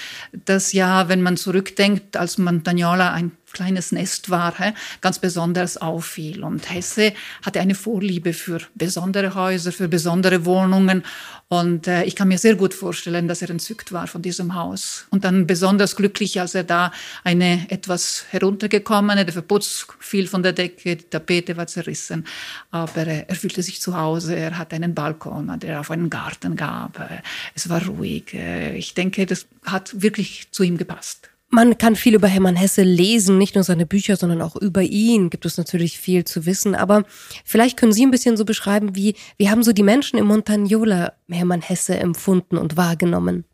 das 0.45 0.73
ja, 0.73 1.09
wenn 1.09 1.23
man 1.23 1.37
zurückdenkt, 1.37 2.16
als 2.16 2.37
Montagnola 2.37 3.12
ein 3.12 3.33
kleines 3.53 3.93
Nest 3.93 4.31
war, 4.31 4.55
ganz 5.01 5.19
besonders 5.19 5.77
auffiel. 5.77 6.45
Und 6.45 6.73
Hesse 6.73 7.12
hatte 7.45 7.61
eine 7.61 7.75
Vorliebe 7.75 8.33
für 8.33 8.61
besondere 8.75 9.35
Häuser, 9.35 9.73
für 9.73 9.88
besondere 9.88 10.45
Wohnungen. 10.45 11.03
Und 11.49 11.87
äh, 11.87 12.05
ich 12.05 12.17
kann 12.17 12.29
mir 12.29 12.38
sehr 12.38 12.55
gut 12.55 12.73
vorstellen, 12.73 13.29
dass 13.29 13.43
er 13.43 13.51
entzückt 13.51 13.93
war 13.93 14.07
von 14.07 14.23
diesem 14.23 14.55
Haus. 14.55 15.07
Und 15.11 15.25
dann 15.25 15.47
besonders 15.47 15.97
glücklich, 15.97 16.41
als 16.41 16.55
er 16.55 16.65
da 16.65 16.93
eine 17.25 17.67
etwas 17.69 18.25
heruntergekommene, 18.31 19.27
der 19.27 19.35
Verputz 19.35 19.87
fiel 20.01 20.27
von 20.27 20.43
der 20.43 20.55
Decke, 20.55 20.97
die 20.97 21.05
Tapete 21.05 21.57
war 21.59 21.67
zerrissen. 21.67 22.27
Aber 22.71 23.07
äh, 23.07 23.27
er 23.29 23.35
fühlte 23.35 23.62
sich 23.62 23.83
zu 23.83 23.97
Hause, 23.97 24.35
er 24.35 24.57
hatte 24.57 24.77
einen 24.77 24.95
Balkon, 24.95 25.61
der 25.61 25.81
auf 25.81 25.91
einen 25.91 26.09
Garten 26.09 26.57
gab. 26.57 26.99
Äh, 26.99 27.21
es 27.55 27.69
war 27.69 27.85
ruhig. 27.85 28.33
Ich 28.33 28.95
denke, 28.95 29.27
das 29.27 29.47
hat 29.65 30.01
wirklich 30.01 30.49
zu 30.53 30.62
ihm 30.62 30.79
gepasst. 30.79 31.32
Man 31.55 31.77
kann 31.77 31.97
viel 31.97 32.15
über 32.15 32.29
Hermann 32.29 32.57
Hesse 32.57 32.83
lesen, 32.83 33.37
nicht 33.37 33.57
nur 33.57 33.62
seine 33.62 33.85
Bücher, 33.85 34.17
sondern 34.17 34.41
auch 34.41 34.57
über 34.57 34.81
ihn 34.81 35.29
gibt 35.29 35.45
es 35.45 35.59
natürlich 35.59 35.99
viel 35.99 36.25
zu 36.25 36.47
wissen. 36.47 36.75
Aber 36.75 37.05
vielleicht 37.45 37.77
können 37.77 37.93
Sie 37.93 38.07
ein 38.07 38.11
bisschen 38.11 38.38
so 38.38 38.47
beschreiben, 38.47 38.97
wie, 38.97 39.17
wie 39.37 39.51
haben 39.51 39.62
so 39.62 39.75
die 39.75 39.83
Menschen 39.83 40.19
im 40.19 40.29
Montagnola 40.29 41.12
Hermann 41.31 41.61
Hesse 41.61 41.99
empfunden 41.99 42.57
und 42.57 42.79
wahrgenommen? 42.79 43.45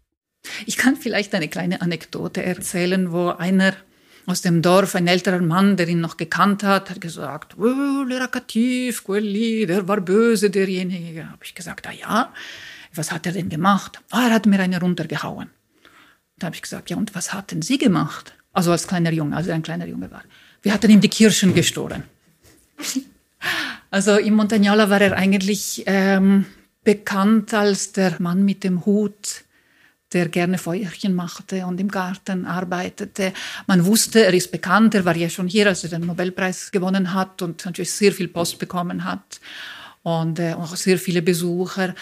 Ich 0.64 0.76
kann 0.76 0.94
vielleicht 0.94 1.34
eine 1.34 1.48
kleine 1.48 1.80
Anekdote 1.80 2.40
erzählen, 2.40 3.10
wo 3.10 3.30
einer 3.30 3.74
aus 4.26 4.42
dem 4.42 4.62
Dorf, 4.62 4.94
ein 4.94 5.08
älterer 5.08 5.40
Mann, 5.40 5.76
der 5.76 5.88
ihn 5.88 6.00
noch 6.00 6.16
gekannt 6.16 6.62
hat, 6.62 6.90
hat 6.90 7.00
gesagt, 7.00 7.56
oh, 7.58 8.04
cattiv, 8.30 9.02
quelli, 9.02 9.66
der 9.66 9.88
war 9.88 10.00
böse, 10.00 10.50
derjenige. 10.50 11.28
Habe 11.28 11.42
ich 11.42 11.56
gesagt, 11.56 11.88
ah 11.88 11.92
ja, 11.92 12.32
was 12.94 13.10
hat 13.10 13.26
er 13.26 13.32
denn 13.32 13.48
gemacht? 13.48 13.98
Ah, 14.10 14.28
er 14.28 14.34
hat 14.34 14.46
mir 14.46 14.60
eine 14.60 14.78
runtergehauen. 14.78 15.50
Da 16.38 16.46
habe 16.46 16.56
ich 16.56 16.62
gesagt, 16.62 16.90
ja, 16.90 16.96
und 16.96 17.14
was 17.14 17.32
hatten 17.32 17.62
Sie 17.62 17.78
gemacht? 17.78 18.34
Also 18.52 18.72
als 18.72 18.86
kleiner 18.86 19.12
Junge, 19.12 19.36
als 19.36 19.46
er 19.46 19.54
ein 19.54 19.62
kleiner 19.62 19.86
Junge 19.86 20.10
war. 20.10 20.22
Wir 20.62 20.72
hatten 20.72 20.90
ihm 20.90 21.00
die 21.00 21.08
Kirschen 21.08 21.54
gestohlen. 21.54 22.02
also 23.90 24.16
im 24.16 24.34
Montagnola 24.34 24.90
war 24.90 25.00
er 25.00 25.16
eigentlich 25.16 25.84
ähm, 25.86 26.46
bekannt 26.84 27.54
als 27.54 27.92
der 27.92 28.16
Mann 28.18 28.44
mit 28.44 28.64
dem 28.64 28.84
Hut, 28.86 29.44
der 30.12 30.28
gerne 30.28 30.58
Feuerchen 30.58 31.14
machte 31.14 31.66
und 31.66 31.78
im 31.80 31.88
Garten 31.88 32.46
arbeitete. 32.46 33.32
Man 33.66 33.84
wusste, 33.84 34.24
er 34.24 34.32
ist 34.32 34.50
bekannt, 34.50 34.94
er 34.94 35.04
war 35.04 35.16
ja 35.16 35.28
schon 35.28 35.48
hier, 35.48 35.66
als 35.66 35.84
er 35.84 35.90
den 35.90 36.06
Nobelpreis 36.06 36.70
gewonnen 36.70 37.12
hat 37.12 37.42
und 37.42 37.64
natürlich 37.64 37.92
sehr 37.92 38.12
viel 38.12 38.28
Post 38.28 38.58
bekommen 38.58 39.04
hat 39.04 39.40
und 40.02 40.38
äh, 40.38 40.54
auch 40.54 40.74
sehr 40.76 40.98
viele 40.98 41.20
Besucher. 41.20 41.94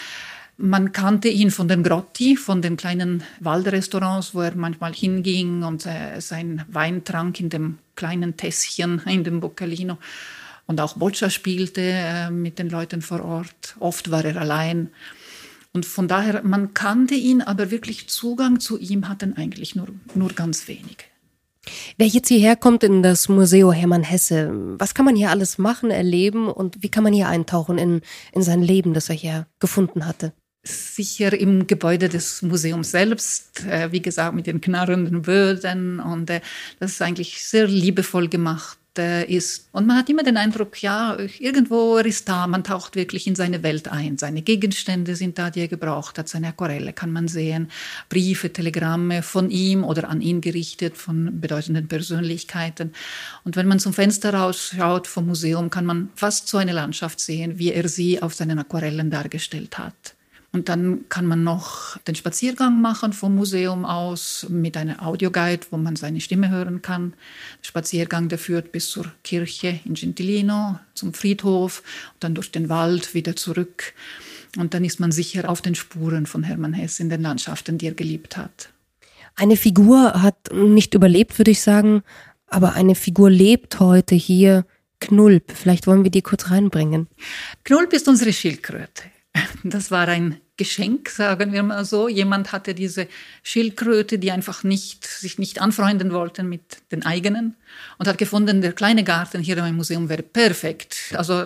Man 0.59 0.91
kannte 0.91 1.27
ihn 1.27 1.51
von 1.51 1.67
den 1.67 1.83
Grotti, 1.83 2.35
von 2.35 2.63
den 2.63 2.77
kleinen 2.77 3.23
Waldrestaurants, 3.39 4.33
wo 4.33 4.41
er 4.41 4.55
manchmal 4.55 4.93
hinging 4.93 5.61
und 5.61 5.85
äh, 5.85 6.19
sein 6.19 6.65
Wein 6.67 7.03
trank 7.03 7.39
in 7.39 7.49
dem 7.49 7.77
kleinen 7.95 8.37
Tässchen, 8.37 9.01
in 9.05 9.23
dem 9.23 9.39
Boccalino. 9.39 9.97
Und 10.65 10.81
auch 10.81 10.95
Boccia 10.95 11.29
spielte 11.29 11.81
äh, 11.81 12.31
mit 12.31 12.57
den 12.57 12.69
Leuten 12.69 13.03
vor 13.03 13.23
Ort. 13.23 13.75
Oft 13.79 14.09
war 14.09 14.25
er 14.25 14.37
allein. 14.37 14.89
Und 15.73 15.85
von 15.85 16.07
daher, 16.07 16.41
man 16.43 16.73
kannte 16.73 17.13
ihn, 17.13 17.43
aber 17.43 17.69
wirklich 17.69 18.09
Zugang 18.09 18.59
zu 18.59 18.79
ihm 18.79 19.07
hatten 19.07 19.37
eigentlich 19.37 19.75
nur, 19.75 19.87
nur 20.15 20.29
ganz 20.29 20.67
wenig. 20.67 21.05
Wer 21.97 22.07
jetzt 22.07 22.29
hierher 22.29 22.55
kommt 22.55 22.83
in 22.83 23.03
das 23.03 23.29
Museum 23.29 23.73
Hermann 23.73 24.03
Hesse, 24.03 24.51
was 24.79 24.95
kann 24.95 25.05
man 25.05 25.15
hier 25.15 25.29
alles 25.29 25.57
machen, 25.57 25.91
erleben 25.91 26.47
und 26.47 26.81
wie 26.81 26.89
kann 26.89 27.03
man 27.03 27.13
hier 27.13 27.27
eintauchen 27.27 27.77
in, 27.77 28.01
in 28.31 28.41
sein 28.41 28.63
Leben, 28.63 28.93
das 28.93 29.09
er 29.09 29.15
hier 29.15 29.47
gefunden 29.59 30.05
hatte? 30.05 30.33
Sicher 30.67 31.33
im 31.33 31.67
Gebäude 31.67 32.09
des 32.09 32.41
Museums 32.41 32.91
selbst, 32.91 33.65
äh, 33.65 33.91
wie 33.91 34.01
gesagt, 34.01 34.35
mit 34.35 34.47
den 34.47 34.61
knarrenden 34.61 35.23
Böden. 35.23 35.99
Und 35.99 36.29
äh, 36.29 36.41
das 36.79 36.91
ist 36.91 37.01
eigentlich 37.01 37.43
sehr 37.43 37.67
liebevoll 37.67 38.27
gemacht. 38.27 38.77
äh, 38.97 39.25
ist. 39.25 39.67
Und 39.71 39.87
man 39.87 39.97
hat 39.97 40.09
immer 40.09 40.23
den 40.23 40.37
Eindruck, 40.37 40.81
ja, 40.81 41.17
irgendwo 41.39 41.97
er 41.97 42.05
ist 42.05 42.27
da, 42.27 42.47
man 42.47 42.63
taucht 42.63 42.95
wirklich 42.95 43.27
in 43.27 43.35
seine 43.35 43.63
Welt 43.63 43.87
ein. 43.87 44.17
Seine 44.17 44.41
Gegenstände 44.41 45.15
sind 45.15 45.37
da, 45.37 45.49
die 45.49 45.61
er 45.61 45.67
gebraucht 45.67 46.17
hat, 46.17 46.29
seine 46.29 46.49
Aquarelle 46.49 46.93
kann 46.93 47.11
man 47.11 47.27
sehen, 47.27 47.69
Briefe, 48.09 48.51
Telegramme 48.51 49.23
von 49.23 49.49
ihm 49.49 49.83
oder 49.83 50.09
an 50.09 50.21
ihn 50.21 50.41
gerichtet 50.41 50.97
von 50.97 51.39
bedeutenden 51.39 51.87
Persönlichkeiten. 51.87 52.93
Und 53.43 53.55
wenn 53.55 53.67
man 53.67 53.79
zum 53.79 53.93
Fenster 53.93 54.33
rausschaut 54.33 55.07
vom 55.07 55.27
Museum, 55.27 55.69
kann 55.69 55.85
man 55.85 56.09
fast 56.15 56.47
so 56.47 56.57
eine 56.57 56.73
Landschaft 56.73 57.19
sehen, 57.19 57.59
wie 57.59 57.71
er 57.71 57.87
sie 57.87 58.21
auf 58.21 58.33
seinen 58.33 58.59
Aquarellen 58.59 59.09
dargestellt 59.09 59.77
hat. 59.77 60.16
Und 60.57 60.69
dann 60.69 61.07
kann 61.07 61.27
man 61.27 61.43
noch 61.43 61.97
den 62.07 62.15
Spaziergang 62.15 62.81
machen 62.81 63.13
vom 63.13 63.35
Museum 63.35 63.85
aus 63.85 64.47
mit 64.49 64.75
einer 64.75 65.05
Audioguide, 65.05 65.67
wo 65.69 65.77
man 65.77 65.95
seine 65.95 66.19
Stimme 66.19 66.49
hören 66.49 66.81
kann. 66.81 67.13
Der 67.61 67.67
Spaziergang, 67.67 68.27
der 68.27 68.39
führt 68.39 68.71
bis 68.71 68.89
zur 68.89 69.05
Kirche 69.23 69.79
in 69.85 69.93
Gentilino, 69.93 70.79
zum 70.95 71.13
Friedhof, 71.13 71.83
und 72.15 72.23
dann 72.23 72.33
durch 72.33 72.49
den 72.49 72.69
Wald 72.69 73.13
wieder 73.13 73.35
zurück. 73.35 73.93
Und 74.57 74.73
dann 74.73 74.83
ist 74.83 74.99
man 74.99 75.11
sicher 75.11 75.47
auf 75.47 75.61
den 75.61 75.75
Spuren 75.75 76.25
von 76.25 76.41
Hermann 76.41 76.73
Hesse 76.73 77.03
in 77.03 77.09
den 77.11 77.21
Landschaften, 77.21 77.77
die 77.77 77.85
er 77.85 77.93
geliebt 77.93 78.35
hat. 78.35 78.69
Eine 79.35 79.57
Figur 79.57 80.23
hat 80.23 80.51
nicht 80.51 80.95
überlebt, 80.95 81.37
würde 81.37 81.51
ich 81.51 81.61
sagen, 81.61 82.01
aber 82.47 82.73
eine 82.73 82.95
Figur 82.95 83.29
lebt 83.29 83.79
heute 83.79 84.15
hier. 84.15 84.65
Knulp, 85.01 85.51
vielleicht 85.53 85.85
wollen 85.85 86.03
wir 86.03 86.09
die 86.09 86.23
kurz 86.23 86.49
reinbringen. 86.49 87.05
Knulp 87.63 87.93
ist 87.93 88.07
unsere 88.07 88.33
Schildkröte. 88.33 89.03
Das 89.63 89.91
war 89.91 90.07
ein 90.07 90.37
Geschenk, 90.57 91.09
sagen 91.09 91.53
wir 91.53 91.63
mal 91.63 91.85
so. 91.85 92.07
Jemand 92.07 92.51
hatte 92.51 92.73
diese 92.73 93.07
Schildkröte, 93.43 94.17
die 94.17 94.31
einfach 94.31 94.63
nicht, 94.63 95.05
sich 95.05 95.37
nicht 95.37 95.61
anfreunden 95.61 96.11
wollten 96.11 96.49
mit 96.49 96.61
den 96.91 97.05
eigenen 97.05 97.55
und 97.97 98.07
hat 98.07 98.17
gefunden, 98.17 98.61
der 98.61 98.73
kleine 98.73 99.03
Garten 99.03 99.41
hier 99.41 99.57
im 99.57 99.75
Museum 99.75 100.09
wäre 100.09 100.23
perfekt. 100.23 101.13
Also 101.13 101.45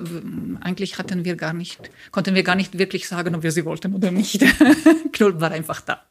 eigentlich 0.62 0.97
hatten 0.97 1.26
wir 1.26 1.36
gar 1.36 1.54
nicht, 1.54 1.89
konnten 2.12 2.36
wir 2.36 2.43
gar 2.43 2.56
nicht 2.56 2.78
wirklich 2.78 3.08
sagen, 3.08 3.36
ob 3.36 3.43
wir 3.43 3.52
sie 3.52 3.65
wollten 3.65 3.93
oder 3.93 4.12
nicht. 4.12 4.43
Knulp 5.12 5.41
war 5.41 5.52
einfach 5.52 5.82
da. 5.82 6.04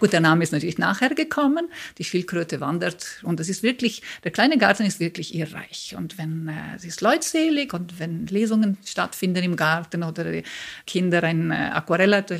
Gut, 0.00 0.12
der 0.12 0.20
Name 0.20 0.42
ist 0.42 0.52
natürlich 0.52 0.78
nachher 0.78 1.14
gekommen. 1.14 1.68
Die 1.98 2.04
Schildkröte 2.04 2.60
wandert 2.60 3.20
und 3.22 3.40
es 3.40 3.48
ist 3.48 3.62
wirklich, 3.62 4.02
der 4.24 4.30
kleine 4.30 4.58
Garten 4.58 4.84
ist 4.84 5.00
wirklich 5.00 5.34
ihr 5.34 5.52
Reich. 5.52 5.94
Und 5.96 6.18
wenn 6.18 6.48
äh, 6.48 6.78
sie 6.78 6.88
ist 6.88 7.00
leutselig 7.00 7.72
und 7.72 7.98
wenn 7.98 8.26
Lesungen 8.26 8.78
stattfinden 8.84 9.44
im 9.44 9.56
Garten 9.56 10.02
oder 10.02 10.24
die 10.24 10.42
Kinder 10.86 11.22
ein 11.22 11.50
äh, 11.50 11.70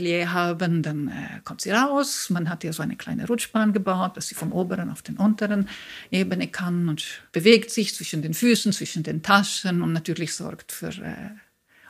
Aquarellatelier 0.09 0.33
haben, 0.33 0.83
dann 0.83 1.09
äh, 1.09 1.41
kommt 1.45 1.61
sie 1.61 1.71
raus. 1.71 2.31
Man 2.31 2.49
hat 2.49 2.65
ihr 2.65 2.73
so 2.73 2.83
eine 2.83 2.97
kleine 2.97 3.27
Rutschbahn 3.27 3.73
gebaut, 3.73 4.17
dass 4.17 4.29
sie 4.29 4.35
vom 4.35 4.53
oberen 4.53 4.91
auf 4.91 5.03
den 5.03 5.17
unteren 5.17 5.69
Ebene 6.11 6.49
kann 6.49 6.89
und 6.89 7.23
bewegt 7.33 7.71
sich 7.71 7.95
zwischen 7.95 8.23
den 8.23 8.35
Füßen, 8.35 8.73
zwischen 8.73 9.03
den 9.03 9.23
Taschen 9.23 9.83
und 9.83 9.93
natürlich 9.93 10.35
sorgt 10.35 10.73
für 10.73 10.89
äh, 10.89 11.31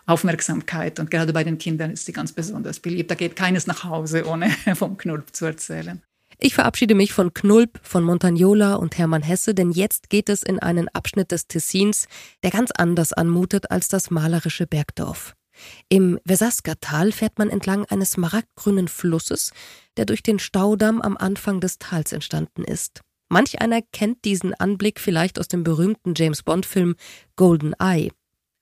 Aufmerksamkeit. 0.06 0.98
Und 1.00 1.10
gerade 1.10 1.32
bei 1.32 1.44
den 1.44 1.58
Kindern 1.58 1.90
ist 1.90 2.06
sie 2.06 2.12
ganz 2.12 2.32
besonders 2.32 2.80
beliebt. 2.80 3.10
Da 3.10 3.14
geht 3.14 3.36
keines 3.36 3.66
nach 3.66 3.84
Hause, 3.84 4.26
ohne 4.26 4.50
vom 4.74 4.96
Knulp 4.96 5.34
zu 5.34 5.46
erzählen. 5.46 6.02
Ich 6.40 6.54
verabschiede 6.54 6.94
mich 6.94 7.12
von 7.12 7.34
Knulp, 7.34 7.80
von 7.82 8.04
Montagnola 8.04 8.74
und 8.74 8.96
Hermann 8.96 9.22
Hesse, 9.22 9.54
denn 9.54 9.72
jetzt 9.72 10.08
geht 10.08 10.28
es 10.28 10.44
in 10.44 10.60
einen 10.60 10.88
Abschnitt 10.88 11.32
des 11.32 11.48
Tessins, 11.48 12.06
der 12.44 12.52
ganz 12.52 12.70
anders 12.70 13.12
anmutet 13.12 13.72
als 13.72 13.88
das 13.88 14.10
malerische 14.10 14.66
Bergdorf. 14.66 15.34
Im 15.88 16.18
Vesaska-Tal 16.24 17.12
fährt 17.12 17.38
man 17.38 17.50
entlang 17.50 17.84
eines 17.86 18.12
smaragdgrünen 18.12 18.88
Flusses, 18.88 19.52
der 19.96 20.04
durch 20.04 20.22
den 20.22 20.38
Staudamm 20.38 21.00
am 21.00 21.16
Anfang 21.16 21.60
des 21.60 21.78
Tals 21.78 22.12
entstanden 22.12 22.64
ist. 22.64 23.00
Manch 23.28 23.60
einer 23.60 23.82
kennt 23.92 24.24
diesen 24.24 24.54
Anblick 24.54 25.00
vielleicht 25.00 25.38
aus 25.38 25.48
dem 25.48 25.62
berühmten 25.62 26.14
James 26.16 26.42
Bond-Film 26.42 26.96
Golden 27.36 27.74
Eye. 27.78 28.10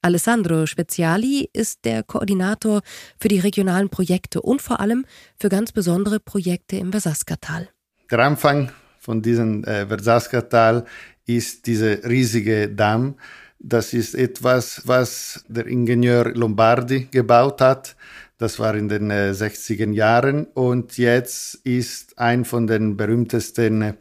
Alessandro 0.03 0.67
Speziali 0.67 1.49
ist 1.53 1.85
der 1.85 2.03
Koordinator 2.03 2.83
für 3.19 3.29
die 3.29 3.41
regionalen 3.41 3.89
Projekte 3.89 4.41
und 4.41 4.63
vor 4.63 4.81
allem 4.81 5.05
für 5.39 5.49
ganz 5.49 5.73
besondere 5.73 6.21
Projekte 6.21 6.77
im 6.77 6.93
Versaska-Tal. 6.93 7.69
Der 8.11 8.19
Anfang 8.21 8.71
von 8.99 9.23
diesem 9.23 9.65
äh, 9.65 9.87
Versaska-Tal 9.87 10.87
ist 11.27 11.67
dieser 11.67 12.05
riesige 12.05 12.69
Damm. 12.69 13.17
Das 13.59 13.95
ist 13.95 14.15
etwas, 14.15 14.83
was 14.85 15.45
der 15.49 15.67
Ingenieur 15.67 16.35
Lombardi 16.35 17.09
gebaut 17.11 17.61
hat. 17.61 17.97
Das 18.39 18.59
war 18.59 18.75
in 18.75 18.89
den 18.89 19.11
äh, 19.11 19.33
60er 19.33 19.93
Jahren 19.93 20.45
und 20.53 20.99
jetzt 20.99 21.55
ist 21.65 22.19
ein 22.19 22.45
von 22.45 22.67
den 22.67 22.97
berühmtesten 22.97 23.95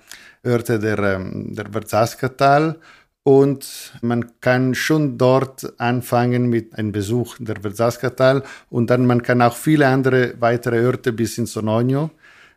Orte 0.46 0.78
der, 0.78 1.00
ähm, 1.00 1.56
der 1.56 1.72
Verzaskatal 1.72 2.78
und 3.24 3.94
man 4.02 4.40
kann 4.42 4.76
schon 4.76 5.18
dort 5.18 5.80
anfangen 5.80 6.48
mit 6.48 6.78
einem 6.78 6.92
Besuch 6.92 7.38
der 7.40 7.56
Verzaskatal 7.62 8.44
und 8.70 8.90
dann 8.90 9.06
man 9.06 9.24
kann 9.24 9.42
auch 9.42 9.56
viele 9.56 9.88
andere 9.88 10.36
weitere 10.40 10.86
Orte 10.86 11.14
bis 11.14 11.38
in 11.38 11.46
Sonogno 11.46 12.12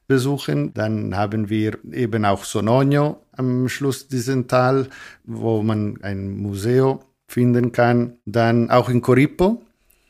besuchen. 0.08 0.74
Dann 0.74 1.16
haben 1.16 1.48
wir 1.48 1.78
eben 1.92 2.24
auch 2.24 2.44
Sonogno 2.44 3.22
am 3.38 3.68
Schluss 3.68 4.08
diesen 4.08 4.48
Tal, 4.48 4.88
wo 5.24 5.62
man 5.62 6.02
ein 6.02 6.36
Museum 6.36 7.00
finden 7.26 7.72
kann. 7.72 8.18
Dann 8.26 8.70
auch 8.70 8.88
in 8.88 9.00
Coripo. 9.00 9.62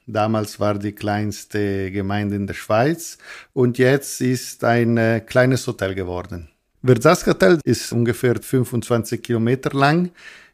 Damals 0.06 0.58
war 0.58 0.78
die 0.78 0.92
kleinste 0.92 1.90
Gemeinde 1.90 2.36
in 2.36 2.46
der 2.46 2.54
Schweiz 2.54 3.18
und 3.52 3.76
jetzt 3.76 4.22
ist 4.22 4.64
ein 4.64 4.96
äh, 4.96 5.20
kleines 5.20 5.66
Hotel 5.66 5.94
geworden. 5.94 6.48
Verzaskatal 6.82 7.60
ist 7.64 7.92
ungefähr 7.92 8.36
25 8.40 9.22
Kilometer 9.22 9.70
lang. 9.76 10.10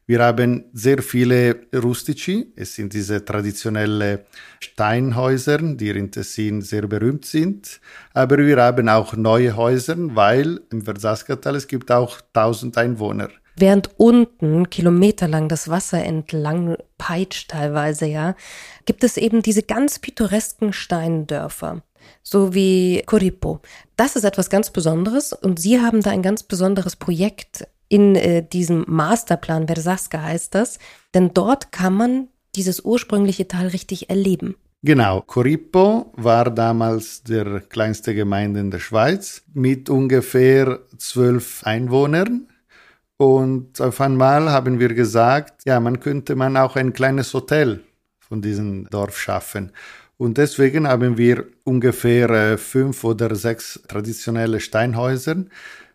Wir 0.06 0.20
haben 0.22 0.66
sehr 0.74 1.02
viele 1.02 1.66
Rustici. 1.74 2.52
Es 2.56 2.74
sind 2.74 2.92
diese 2.92 3.24
traditionellen 3.24 4.18
Steinhäuser, 4.60 5.58
die 5.58 5.88
in 5.88 6.10
Tessin 6.10 6.60
sehr 6.60 6.86
berühmt 6.86 7.24
sind. 7.24 7.80
Aber 8.12 8.36
wir 8.36 8.58
haben 8.58 8.90
auch 8.90 9.16
neue 9.16 9.56
Häuser, 9.56 9.96
weil 10.14 10.60
im 10.70 10.82
Verzaskatal 10.82 11.56
es 11.56 11.66
gibt 11.66 11.90
auch 11.90 12.20
1000 12.34 12.76
Einwohner. 12.76 13.30
Während 13.56 13.90
unten 13.98 14.68
kilometerlang 14.68 15.48
das 15.48 15.68
Wasser 15.68 16.04
entlang 16.04 16.76
peitscht 16.98 17.52
teilweise, 17.52 18.04
ja, 18.04 18.34
gibt 18.84 19.04
es 19.04 19.16
eben 19.16 19.42
diese 19.42 19.62
ganz 19.62 20.00
pittoresken 20.00 20.72
Steindörfer 20.72 21.82
so 22.22 22.54
wie 22.54 23.02
Coripo. 23.06 23.60
Das 23.96 24.16
ist 24.16 24.24
etwas 24.24 24.50
ganz 24.50 24.70
Besonderes 24.70 25.32
und 25.32 25.58
Sie 25.58 25.80
haben 25.80 26.02
da 26.02 26.10
ein 26.10 26.22
ganz 26.22 26.42
besonderes 26.42 26.96
Projekt 26.96 27.66
in 27.88 28.16
äh, 28.16 28.46
diesem 28.46 28.84
Masterplan, 28.86 29.66
Versaska 29.66 30.22
heißt 30.22 30.54
das, 30.54 30.78
denn 31.14 31.32
dort 31.34 31.72
kann 31.72 31.94
man 31.94 32.28
dieses 32.54 32.84
ursprüngliche 32.84 33.48
Tal 33.48 33.68
richtig 33.68 34.10
erleben. 34.10 34.54
Genau, 34.82 35.22
Coripo 35.22 36.12
war 36.16 36.50
damals 36.50 37.22
der 37.22 37.60
kleinste 37.60 38.14
Gemeinde 38.14 38.60
in 38.60 38.70
der 38.70 38.80
Schweiz 38.80 39.42
mit 39.54 39.88
ungefähr 39.88 40.80
zwölf 40.98 41.64
Einwohnern. 41.64 42.48
Und 43.16 43.80
auf 43.80 44.00
einmal 44.00 44.50
haben 44.50 44.80
wir 44.80 44.92
gesagt, 44.92 45.62
ja, 45.64 45.80
man 45.80 46.00
könnte 46.00 46.36
man 46.36 46.56
auch 46.58 46.76
ein 46.76 46.92
kleines 46.92 47.32
Hotel 47.32 47.80
von 48.18 48.42
diesem 48.42 48.86
Dorf 48.90 49.18
schaffen. 49.18 49.72
Und 50.16 50.38
deswegen 50.38 50.86
haben 50.86 51.16
wir 51.16 51.46
ungefähr 51.64 52.28
äh, 52.30 52.58
fünf 52.58 53.04
oder 53.04 53.34
sechs 53.34 53.80
traditionelle 53.88 54.60
Steinhäuser 54.60 55.44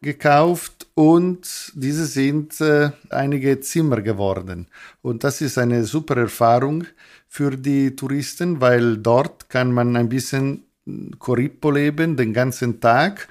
gekauft 0.01 0.87
und 0.95 1.71
diese 1.75 2.05
sind 2.05 2.59
äh, 2.61 2.91
einige 3.09 3.59
Zimmer 3.59 4.01
geworden. 4.01 4.67
Und 5.01 5.23
das 5.23 5.41
ist 5.41 5.57
eine 5.57 5.83
super 5.83 6.17
Erfahrung 6.17 6.85
für 7.27 7.57
die 7.57 7.95
Touristen, 7.95 8.61
weil 8.61 8.97
dort 8.97 9.49
kann 9.49 9.71
man 9.71 9.95
ein 9.95 10.09
bisschen 10.09 10.63
Coripo 11.19 11.71
leben, 11.71 12.17
den 12.17 12.33
ganzen 12.33 12.79
Tag. 12.79 13.27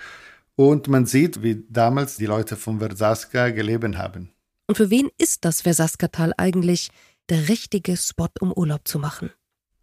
Und 0.57 0.89
man 0.89 1.07
sieht, 1.07 1.43
wie 1.43 1.65
damals 1.69 2.17
die 2.17 2.27
Leute 2.27 2.57
von 2.57 2.79
Versaska 2.81 3.51
gelebt 3.51 3.97
haben. 3.97 4.31
Und 4.67 4.77
für 4.77 4.91
wen 4.91 5.09
ist 5.17 5.45
das 5.45 5.63
Versaska-Tal 5.63 6.35
eigentlich 6.37 6.91
der 7.29 7.49
richtige 7.49 7.97
Spot, 7.97 8.29
um 8.41 8.53
Urlaub 8.53 8.87
zu 8.87 8.99
machen? 8.99 9.31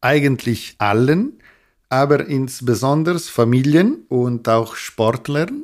Eigentlich 0.01 0.75
allen, 0.77 1.39
aber 1.89 2.27
insbesondere 2.27 3.19
Familien 3.19 4.05
und 4.09 4.47
auch 4.47 4.75
Sportlern 4.75 5.63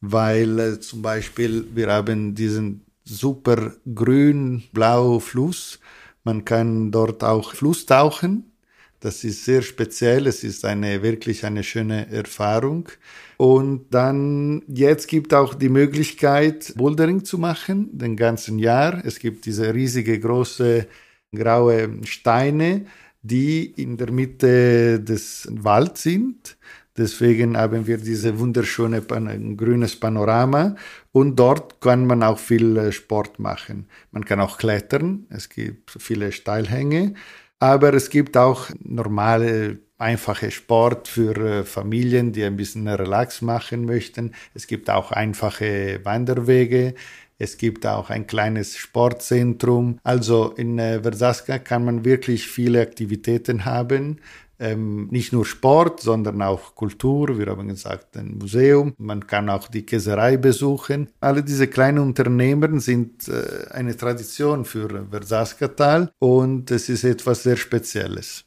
weil 0.00 0.58
äh, 0.58 0.80
zum 0.80 1.02
Beispiel 1.02 1.66
wir 1.74 1.88
haben 1.88 2.34
diesen 2.34 2.84
super 3.04 3.72
grün-blau 3.94 5.18
Fluss. 5.18 5.80
Man 6.24 6.44
kann 6.44 6.90
dort 6.90 7.24
auch 7.24 7.54
Fluss 7.54 7.86
tauchen. 7.86 8.52
Das 9.00 9.22
ist 9.22 9.44
sehr 9.44 9.62
speziell. 9.62 10.26
Es 10.26 10.42
ist 10.42 10.64
eine 10.64 11.02
wirklich 11.02 11.44
eine 11.44 11.62
schöne 11.62 12.10
Erfahrung. 12.10 12.88
Und 13.36 13.86
dann 13.90 14.62
jetzt 14.66 15.06
gibt 15.06 15.32
auch 15.32 15.54
die 15.54 15.68
Möglichkeit, 15.68 16.74
Bouldering 16.76 17.24
zu 17.24 17.38
machen, 17.38 17.96
den 17.96 18.16
ganzen 18.16 18.58
Jahr. 18.58 19.04
Es 19.04 19.20
gibt 19.20 19.46
diese 19.46 19.72
riesige 19.72 20.18
große 20.18 20.86
graue 21.34 22.00
Steine, 22.04 22.86
die 23.22 23.66
in 23.66 23.96
der 23.96 24.10
Mitte 24.10 25.00
des 25.00 25.46
Walds 25.50 26.02
sind. 26.02 26.57
Deswegen 26.98 27.56
haben 27.56 27.86
wir 27.86 27.96
diese 27.96 28.38
wunderschöne 28.40 29.00
pan 29.00 29.56
grünes 29.56 29.94
Panorama 29.94 30.74
und 31.12 31.36
dort 31.36 31.80
kann 31.80 32.06
man 32.06 32.24
auch 32.24 32.38
viel 32.38 32.76
äh, 32.76 32.92
Sport 32.92 33.38
machen. 33.38 33.86
Man 34.10 34.24
kann 34.24 34.40
auch 34.40 34.58
klettern, 34.58 35.26
es 35.30 35.48
gibt 35.48 35.96
viele 35.98 36.32
Steilhänge, 36.32 37.14
aber 37.60 37.94
es 37.94 38.10
gibt 38.10 38.36
auch 38.36 38.68
normale 38.80 39.78
einfache 39.98 40.50
Sport 40.50 41.08
für 41.08 41.36
äh, 41.36 41.64
Familien, 41.64 42.32
die 42.32 42.44
ein 42.44 42.56
bisschen 42.56 42.88
Relax 42.88 43.42
machen 43.42 43.84
möchten. 43.84 44.32
Es 44.54 44.66
gibt 44.66 44.90
auch 44.90 45.12
einfache 45.12 46.00
Wanderwege. 46.04 46.94
Es 47.40 47.56
gibt 47.56 47.86
auch 47.86 48.10
ein 48.10 48.26
kleines 48.26 48.76
Sportzentrum. 48.76 50.00
Also 50.02 50.52
in 50.56 50.78
äh, 50.78 51.00
Versaska 51.02 51.58
kann 51.58 51.84
man 51.84 52.04
wirklich 52.04 52.48
viele 52.48 52.80
Aktivitäten 52.80 53.64
haben. 53.64 54.18
Ähm, 54.60 55.06
nicht 55.10 55.32
nur 55.32 55.46
Sport, 55.46 56.00
sondern 56.00 56.42
auch 56.42 56.74
Kultur. 56.74 57.38
Wir 57.38 57.46
haben 57.46 57.68
gesagt, 57.68 58.16
ein 58.16 58.38
Museum. 58.38 58.94
Man 58.98 59.26
kann 59.26 59.48
auch 59.50 59.68
die 59.68 59.86
Käserei 59.86 60.36
besuchen. 60.36 61.10
Alle 61.20 61.44
diese 61.44 61.68
kleinen 61.68 61.98
Unternehmen 61.98 62.80
sind 62.80 63.28
äh, 63.28 63.68
eine 63.70 63.96
Tradition 63.96 64.64
für 64.64 65.06
Versaska-Tal 65.10 66.10
und 66.18 66.70
es 66.72 66.88
ist 66.88 67.04
etwas 67.04 67.44
sehr 67.44 67.56
Spezielles. 67.56 68.44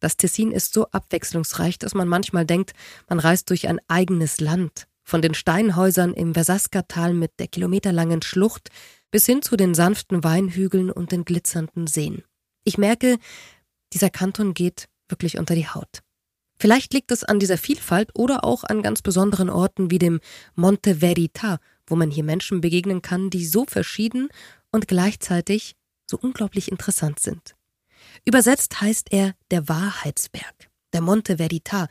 Das 0.00 0.16
Tessin 0.16 0.50
ist 0.50 0.74
so 0.74 0.86
abwechslungsreich, 0.90 1.78
dass 1.78 1.94
man 1.94 2.08
manchmal 2.08 2.44
denkt, 2.44 2.72
man 3.08 3.20
reist 3.20 3.48
durch 3.50 3.68
ein 3.68 3.80
eigenes 3.88 4.40
Land. 4.40 4.86
Von 5.02 5.22
den 5.22 5.34
Steinhäusern 5.34 6.14
im 6.14 6.34
Versaska-Tal 6.34 7.14
mit 7.14 7.32
der 7.38 7.46
kilometerlangen 7.46 8.22
Schlucht 8.22 8.70
bis 9.10 9.26
hin 9.26 9.42
zu 9.42 9.56
den 9.56 9.74
sanften 9.74 10.24
Weinhügeln 10.24 10.90
und 10.90 11.12
den 11.12 11.24
glitzernden 11.24 11.86
Seen. 11.86 12.24
Ich 12.64 12.78
merke, 12.78 13.18
dieser 13.92 14.10
Kanton 14.10 14.54
geht 14.54 14.88
wirklich 15.08 15.38
unter 15.38 15.54
die 15.54 15.68
Haut. 15.68 16.02
Vielleicht 16.56 16.94
liegt 16.94 17.10
es 17.10 17.24
an 17.24 17.40
dieser 17.40 17.58
Vielfalt 17.58 18.10
oder 18.14 18.44
auch 18.44 18.64
an 18.64 18.82
ganz 18.82 19.02
besonderen 19.02 19.50
Orten 19.50 19.90
wie 19.90 19.98
dem 19.98 20.20
Monte 20.54 20.96
Verita, 20.96 21.58
wo 21.86 21.96
man 21.96 22.10
hier 22.10 22.24
Menschen 22.24 22.60
begegnen 22.60 23.02
kann, 23.02 23.30
die 23.30 23.44
so 23.44 23.66
verschieden 23.66 24.28
und 24.70 24.88
gleichzeitig 24.88 25.76
so 26.06 26.18
unglaublich 26.18 26.70
interessant 26.70 27.18
sind. 27.18 27.54
Übersetzt 28.24 28.80
heißt 28.80 29.12
er 29.12 29.34
der 29.50 29.68
Wahrheitsberg. 29.68 30.70
Der 30.92 31.00
Monte 31.00 31.38
Verita 31.38 31.88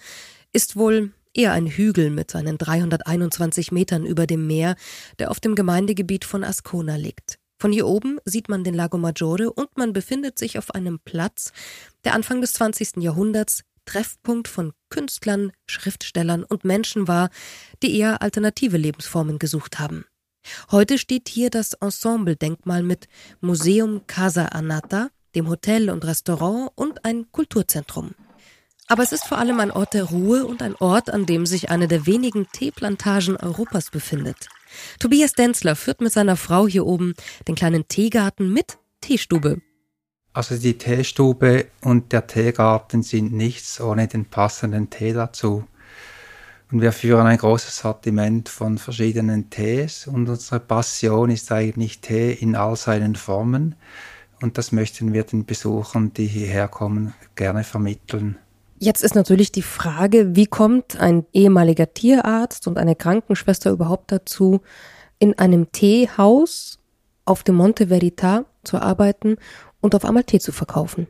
ist 0.53 0.75
wohl 0.75 1.11
eher 1.33 1.51
ein 1.51 1.67
Hügel 1.67 2.09
mit 2.09 2.31
seinen 2.31 2.57
321 2.57 3.71
Metern 3.71 4.05
über 4.05 4.27
dem 4.27 4.47
Meer, 4.47 4.75
der 5.19 5.31
auf 5.31 5.39
dem 5.39 5.55
Gemeindegebiet 5.55 6.25
von 6.25 6.43
Ascona 6.43 6.95
liegt. 6.95 7.39
Von 7.59 7.71
hier 7.71 7.87
oben 7.87 8.19
sieht 8.25 8.49
man 8.49 8.63
den 8.63 8.73
Lago 8.73 8.97
Maggiore 8.97 9.51
und 9.51 9.77
man 9.77 9.93
befindet 9.93 10.37
sich 10.37 10.57
auf 10.57 10.71
einem 10.75 10.99
Platz, 10.99 11.53
der 12.03 12.13
Anfang 12.13 12.41
des 12.41 12.53
20. 12.53 12.97
Jahrhunderts 12.97 13.63
Treffpunkt 13.85 14.47
von 14.47 14.73
Künstlern, 14.89 15.51
Schriftstellern 15.67 16.43
und 16.43 16.63
Menschen 16.63 17.07
war, 17.07 17.29
die 17.81 17.97
eher 17.97 18.21
alternative 18.21 18.77
Lebensformen 18.77 19.39
gesucht 19.39 19.79
haben. 19.79 20.05
Heute 20.71 20.97
steht 20.97 21.29
hier 21.29 21.49
das 21.49 21.73
Ensemble-Denkmal 21.73 22.83
mit 22.83 23.07
Museum 23.41 24.05
Casa 24.07 24.45
Anata, 24.45 25.09
dem 25.35 25.49
Hotel 25.49 25.89
und 25.89 26.05
Restaurant 26.05 26.71
und 26.75 27.05
ein 27.05 27.31
Kulturzentrum. 27.31 28.11
Aber 28.87 29.03
es 29.03 29.13
ist 29.13 29.25
vor 29.25 29.37
allem 29.37 29.59
ein 29.59 29.71
Ort 29.71 29.93
der 29.93 30.03
Ruhe 30.03 30.45
und 30.45 30.61
ein 30.61 30.75
Ort, 30.75 31.09
an 31.09 31.25
dem 31.25 31.45
sich 31.45 31.69
eine 31.69 31.87
der 31.87 32.05
wenigen 32.05 32.47
Teeplantagen 32.51 33.37
Europas 33.37 33.89
befindet. 33.89 34.49
Tobias 34.99 35.33
Denzler 35.33 35.75
führt 35.75 36.01
mit 36.01 36.11
seiner 36.11 36.35
Frau 36.35 36.67
hier 36.67 36.85
oben 36.85 37.13
den 37.47 37.55
kleinen 37.55 37.87
Teegarten 37.87 38.51
mit 38.51 38.77
Teestube. 38.99 39.61
Also 40.33 40.57
die 40.57 40.77
Teestube 40.77 41.67
und 41.81 42.11
der 42.11 42.25
Teegarten 42.25 43.03
sind 43.03 43.33
nichts 43.33 43.79
ohne 43.79 44.07
den 44.07 44.25
passenden 44.25 44.89
Tee 44.89 45.13
dazu. 45.13 45.63
Und 46.71 46.81
wir 46.81 46.91
führen 46.91 47.27
ein 47.27 47.37
großes 47.37 47.77
Sortiment 47.77 48.49
von 48.49 48.79
verschiedenen 48.79 49.51
Tees 49.51 50.07
und 50.07 50.27
unsere 50.27 50.59
Passion 50.59 51.29
ist 51.29 51.51
eigentlich 51.51 52.01
Tee 52.01 52.33
in 52.33 52.55
all 52.55 52.75
seinen 52.75 53.15
Formen 53.15 53.75
und 54.41 54.57
das 54.57 54.71
möchten 54.71 55.13
wir 55.13 55.23
den 55.23 55.45
Besuchern, 55.45 56.13
die 56.13 56.25
hierher 56.25 56.67
kommen, 56.67 57.13
gerne 57.35 57.63
vermitteln. 57.63 58.37
Jetzt 58.79 59.03
ist 59.03 59.15
natürlich 59.15 59.51
die 59.51 59.61
Frage, 59.61 60.35
wie 60.35 60.47
kommt 60.47 60.99
ein 60.99 61.25
ehemaliger 61.31 61.93
Tierarzt 61.93 62.67
und 62.67 62.79
eine 62.79 62.95
Krankenschwester 62.95 63.69
überhaupt 63.69 64.11
dazu, 64.11 64.61
in 65.19 65.37
einem 65.37 65.71
Teehaus 65.71 66.79
auf 67.23 67.43
dem 67.43 67.55
Monte 67.55 67.87
Verita 67.87 68.45
zu 68.63 68.79
arbeiten 68.81 69.37
und 69.83 69.93
auf 69.93 70.05
einmal 70.05 70.23
Tee 70.23 70.39
zu 70.39 70.51
verkaufen? 70.51 71.07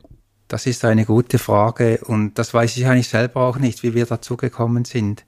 Das 0.48 0.66
ist 0.66 0.84
eine 0.84 1.06
gute 1.06 1.38
Frage 1.38 2.00
und 2.04 2.38
das 2.38 2.52
weiß 2.52 2.76
ich 2.76 2.86
eigentlich 2.86 3.08
selber 3.08 3.42
auch 3.42 3.56
nicht, 3.56 3.82
wie 3.82 3.94
wir 3.94 4.04
dazu 4.04 4.36
gekommen 4.36 4.84
sind. 4.84 5.24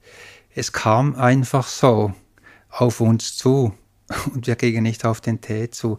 Es 0.55 0.73
kam 0.73 1.15
einfach 1.15 1.67
so 1.67 2.13
auf 2.69 3.01
uns 3.01 3.37
zu 3.37 3.73
und 4.35 4.47
wir 4.47 4.57
gingen 4.57 4.85
nicht 4.85 5.05
auf 5.05 5.21
den 5.21 5.41
Tee 5.41 5.71
zu. 5.71 5.99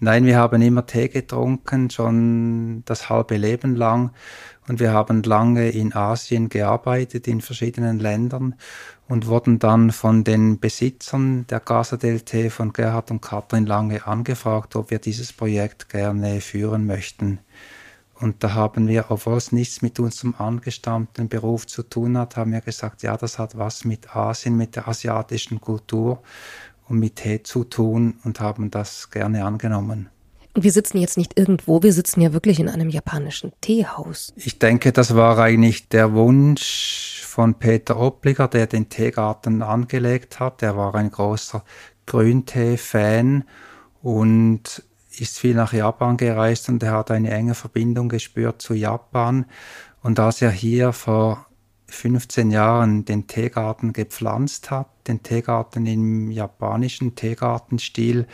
Nein, 0.00 0.26
wir 0.26 0.36
haben 0.36 0.60
immer 0.60 0.86
Tee 0.86 1.08
getrunken, 1.08 1.90
schon 1.90 2.82
das 2.84 3.08
halbe 3.08 3.36
Leben 3.36 3.76
lang. 3.76 4.12
Und 4.68 4.80
wir 4.80 4.92
haben 4.92 5.22
lange 5.22 5.70
in 5.70 5.94
Asien 5.94 6.48
gearbeitet, 6.48 7.28
in 7.28 7.40
verschiedenen 7.40 8.00
Ländern 8.00 8.56
und 9.08 9.28
wurden 9.28 9.58
dann 9.58 9.92
von 9.92 10.24
den 10.24 10.58
Besitzern 10.58 11.46
der 11.46 11.60
Casa 11.60 11.96
del 11.96 12.22
Tee 12.22 12.50
von 12.50 12.72
Gerhard 12.72 13.10
und 13.10 13.22
Katrin 13.22 13.66
Lange 13.66 14.06
angefragt, 14.06 14.74
ob 14.74 14.90
wir 14.90 14.98
dieses 14.98 15.32
Projekt 15.32 15.88
gerne 15.88 16.40
führen 16.40 16.84
möchten. 16.84 17.38
Und 18.18 18.42
da 18.42 18.54
haben 18.54 18.88
wir, 18.88 19.06
obwohl 19.10 19.36
es 19.36 19.52
nichts 19.52 19.82
mit 19.82 20.00
unserem 20.00 20.34
angestammten 20.38 21.28
Beruf 21.28 21.66
zu 21.66 21.82
tun 21.82 22.16
hat, 22.16 22.36
haben 22.36 22.52
wir 22.52 22.62
gesagt, 22.62 23.02
ja, 23.02 23.16
das 23.16 23.38
hat 23.38 23.58
was 23.58 23.84
mit 23.84 24.16
Asien, 24.16 24.56
mit 24.56 24.74
der 24.74 24.88
asiatischen 24.88 25.60
Kultur 25.60 26.22
und 26.88 26.98
mit 26.98 27.16
Tee 27.16 27.42
zu 27.42 27.64
tun 27.64 28.18
und 28.24 28.40
haben 28.40 28.70
das 28.70 29.10
gerne 29.10 29.44
angenommen. 29.44 30.08
Und 30.54 30.62
wir 30.62 30.72
sitzen 30.72 30.98
jetzt 30.98 31.18
nicht 31.18 31.38
irgendwo, 31.38 31.82
wir 31.82 31.92
sitzen 31.92 32.22
ja 32.22 32.32
wirklich 32.32 32.58
in 32.60 32.70
einem 32.70 32.88
japanischen 32.88 33.52
Teehaus. 33.60 34.32
Ich 34.36 34.58
denke, 34.58 34.90
das 34.90 35.14
war 35.14 35.38
eigentlich 35.38 35.90
der 35.90 36.14
Wunsch 36.14 37.22
von 37.26 37.56
Peter 37.56 37.98
Oppliger, 37.98 38.48
der 38.48 38.66
den 38.66 38.88
Teegarten 38.88 39.60
angelegt 39.60 40.40
hat. 40.40 40.62
Er 40.62 40.76
war 40.76 40.94
ein 40.94 41.10
großer 41.10 41.62
Grüntee-Fan 42.06 43.44
und 44.02 44.82
ist 45.18 45.38
viel 45.38 45.54
nach 45.54 45.72
Japan 45.72 46.16
gereist 46.16 46.68
und 46.70 46.82
er 46.82 46.92
hat 46.92 47.10
eine 47.10 47.30
enge 47.30 47.54
Verbindung 47.54 48.08
gespürt 48.08 48.62
zu 48.62 48.72
Japan. 48.72 49.44
Und 50.02 50.18
als 50.18 50.40
er 50.40 50.50
hier 50.50 50.92
vor 50.92 51.45
15 51.88 52.50
Jahren 52.50 53.04
den 53.04 53.26
Teegarten 53.26 53.92
gepflanzt 53.92 54.70
hat, 54.70 54.88
den 55.08 55.22
Teegarten 55.22 55.86
im 55.86 56.30
japanischen 56.30 57.14
Teegartenstil, 57.14 58.26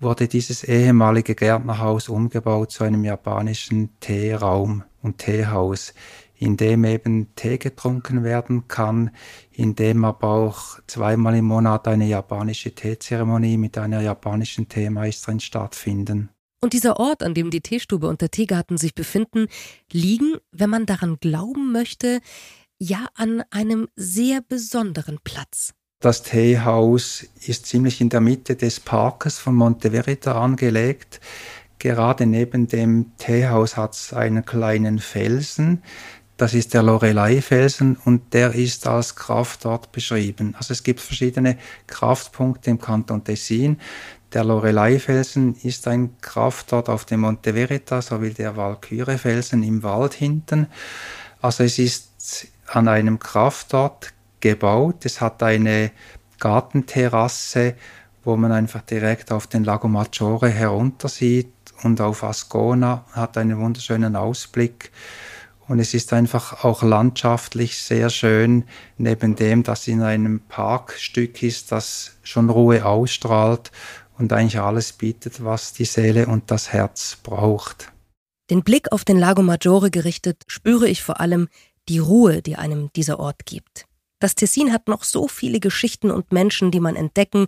wurde 0.00 0.28
dieses 0.28 0.64
ehemalige 0.64 1.34
Gärtnerhaus 1.34 2.08
umgebaut 2.08 2.70
zu 2.70 2.84
einem 2.84 3.04
japanischen 3.04 3.90
Teeraum 4.00 4.84
und 5.02 5.18
Teehaus, 5.18 5.92
in 6.36 6.56
dem 6.56 6.84
eben 6.84 7.34
Tee 7.34 7.58
getrunken 7.58 8.22
werden 8.22 8.68
kann, 8.68 9.10
in 9.50 9.74
dem 9.74 10.04
aber 10.04 10.28
auch 10.28 10.78
zweimal 10.86 11.34
im 11.36 11.46
Monat 11.46 11.88
eine 11.88 12.06
japanische 12.06 12.74
Teezeremonie 12.74 13.56
mit 13.56 13.76
einer 13.76 14.00
japanischen 14.00 14.68
Teemeisterin 14.68 15.40
stattfinden. 15.40 16.30
Und 16.60 16.72
dieser 16.72 16.98
Ort, 16.98 17.22
an 17.22 17.34
dem 17.34 17.50
die 17.50 17.60
Teestube 17.60 18.08
und 18.08 18.20
der 18.20 18.30
Teegarten 18.30 18.78
sich 18.78 18.94
befinden, 18.94 19.46
liegen, 19.92 20.36
wenn 20.50 20.70
man 20.70 20.86
daran 20.86 21.18
glauben 21.20 21.70
möchte, 21.72 22.20
ja 22.78 23.06
an 23.14 23.42
einem 23.50 23.88
sehr 23.96 24.40
besonderen 24.40 25.18
Platz. 25.22 25.74
Das 26.00 26.22
Teehaus 26.22 27.26
ist 27.44 27.66
ziemlich 27.66 28.00
in 28.00 28.08
der 28.08 28.20
Mitte 28.20 28.54
des 28.54 28.78
Parkes 28.78 29.38
von 29.38 29.54
Monte 29.54 29.90
Verita 29.90 30.40
angelegt. 30.40 31.20
Gerade 31.80 32.26
neben 32.26 32.68
dem 32.68 33.12
Teehaus 33.18 33.76
hat 33.76 33.94
es 33.94 34.12
einen 34.12 34.44
kleinen 34.44 35.00
Felsen. 35.00 35.82
Das 36.36 36.54
ist 36.54 36.72
der 36.72 36.84
Lorelei-Felsen 36.84 37.96
und 38.04 38.32
der 38.32 38.54
ist 38.54 38.86
als 38.86 39.16
Kraftort 39.16 39.90
beschrieben. 39.90 40.54
Also 40.56 40.72
es 40.72 40.84
gibt 40.84 41.00
verschiedene 41.00 41.58
Kraftpunkte 41.88 42.70
im 42.70 42.80
Kanton 42.80 43.24
Tessin. 43.24 43.80
Der 44.32 44.44
Lorelei-Felsen 44.44 45.56
ist 45.64 45.88
ein 45.88 46.16
Kraftort 46.20 46.88
auf 46.88 47.06
dem 47.06 47.20
Monte 47.20 47.54
Verita 47.54 48.02
sowie 48.02 48.30
der 48.30 48.56
Valkyrie-Felsen 48.56 49.64
im 49.64 49.82
Wald 49.82 50.14
hinten. 50.14 50.68
Also 51.40 51.64
es 51.64 51.80
ist 51.80 52.48
an 52.68 52.88
einem 52.88 53.18
Kraftort 53.18 54.12
gebaut. 54.40 55.04
Es 55.04 55.20
hat 55.20 55.42
eine 55.42 55.90
Gartenterrasse, 56.38 57.74
wo 58.24 58.36
man 58.36 58.52
einfach 58.52 58.82
direkt 58.82 59.32
auf 59.32 59.46
den 59.46 59.64
Lago 59.64 59.88
Maggiore 59.88 60.48
herunter 60.48 61.08
sieht 61.08 61.52
und 61.82 62.00
auf 62.00 62.24
Ascona 62.24 63.04
hat 63.12 63.38
einen 63.38 63.58
wunderschönen 63.58 64.16
Ausblick. 64.16 64.90
Und 65.66 65.80
es 65.80 65.92
ist 65.92 66.12
einfach 66.14 66.64
auch 66.64 66.82
landschaftlich 66.82 67.78
sehr 67.78 68.08
schön, 68.08 68.64
neben 68.96 69.36
dem, 69.36 69.62
dass 69.62 69.86
in 69.86 70.02
einem 70.02 70.40
Parkstück 70.40 71.42
ist, 71.42 71.72
das 71.72 72.16
schon 72.22 72.48
Ruhe 72.48 72.86
ausstrahlt 72.86 73.70
und 74.16 74.32
eigentlich 74.32 74.60
alles 74.60 74.92
bietet, 74.92 75.44
was 75.44 75.74
die 75.74 75.84
Seele 75.84 76.26
und 76.26 76.50
das 76.50 76.72
Herz 76.72 77.18
braucht. 77.22 77.92
Den 78.50 78.62
Blick 78.62 78.92
auf 78.92 79.04
den 79.04 79.18
Lago 79.18 79.42
Maggiore 79.42 79.90
gerichtet, 79.90 80.42
spüre 80.46 80.88
ich 80.88 81.02
vor 81.02 81.20
allem 81.20 81.48
die 81.88 81.98
Ruhe, 81.98 82.42
die 82.42 82.56
einem 82.56 82.90
dieser 82.94 83.18
Ort 83.18 83.46
gibt. 83.46 83.86
Das 84.20 84.34
Tessin 84.34 84.72
hat 84.72 84.88
noch 84.88 85.04
so 85.04 85.28
viele 85.28 85.60
Geschichten 85.60 86.10
und 86.10 86.32
Menschen, 86.32 86.70
die 86.70 86.80
man 86.80 86.96
entdecken 86.96 87.46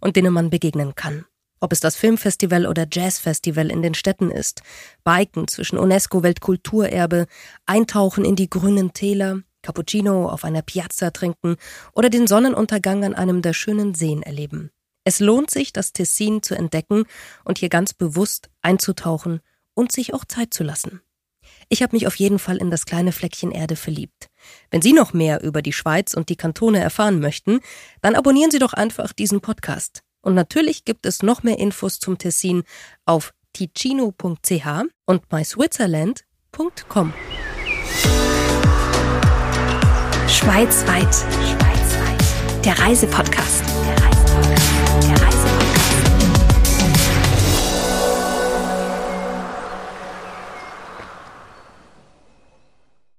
und 0.00 0.16
denen 0.16 0.32
man 0.32 0.50
begegnen 0.50 0.94
kann. 0.94 1.24
Ob 1.60 1.72
es 1.72 1.80
das 1.80 1.94
Filmfestival 1.94 2.66
oder 2.66 2.86
Jazzfestival 2.90 3.70
in 3.70 3.82
den 3.82 3.94
Städten 3.94 4.30
ist, 4.30 4.62
Biken 5.04 5.46
zwischen 5.46 5.78
UNESCO-Weltkulturerbe, 5.78 7.26
Eintauchen 7.66 8.24
in 8.24 8.34
die 8.34 8.50
grünen 8.50 8.92
Täler, 8.92 9.42
Cappuccino 9.62 10.28
auf 10.28 10.44
einer 10.44 10.62
Piazza 10.62 11.10
trinken 11.10 11.56
oder 11.92 12.10
den 12.10 12.26
Sonnenuntergang 12.26 13.04
an 13.04 13.14
einem 13.14 13.42
der 13.42 13.52
schönen 13.52 13.94
Seen 13.94 14.22
erleben. 14.22 14.70
Es 15.04 15.20
lohnt 15.20 15.50
sich, 15.50 15.72
das 15.72 15.92
Tessin 15.92 16.42
zu 16.42 16.54
entdecken 16.56 17.04
und 17.44 17.58
hier 17.58 17.68
ganz 17.68 17.92
bewusst 17.92 18.50
einzutauchen 18.60 19.40
und 19.74 19.92
sich 19.92 20.14
auch 20.14 20.24
Zeit 20.24 20.54
zu 20.54 20.64
lassen. 20.64 21.00
Ich 21.72 21.82
habe 21.82 21.96
mich 21.96 22.06
auf 22.06 22.16
jeden 22.16 22.38
Fall 22.38 22.58
in 22.58 22.70
das 22.70 22.84
kleine 22.84 23.12
Fleckchen 23.12 23.50
Erde 23.50 23.76
verliebt. 23.76 24.26
Wenn 24.70 24.82
Sie 24.82 24.92
noch 24.92 25.14
mehr 25.14 25.42
über 25.42 25.62
die 25.62 25.72
Schweiz 25.72 26.12
und 26.12 26.28
die 26.28 26.36
Kantone 26.36 26.78
erfahren 26.80 27.18
möchten, 27.18 27.60
dann 28.02 28.14
abonnieren 28.14 28.50
Sie 28.50 28.58
doch 28.58 28.74
einfach 28.74 29.14
diesen 29.14 29.40
Podcast. 29.40 30.02
Und 30.20 30.34
natürlich 30.34 30.84
gibt 30.84 31.06
es 31.06 31.22
noch 31.22 31.42
mehr 31.42 31.58
Infos 31.58 31.98
zum 31.98 32.18
Tessin 32.18 32.64
auf 33.06 33.32
ticino.ch 33.54 34.66
und 35.06 35.32
myswitzerland.com. 35.32 37.14
Schweizweit. 40.28 41.14
Schweizweit. 41.14 42.64
Der 42.66 42.78
Reisepodcast. 42.80 43.64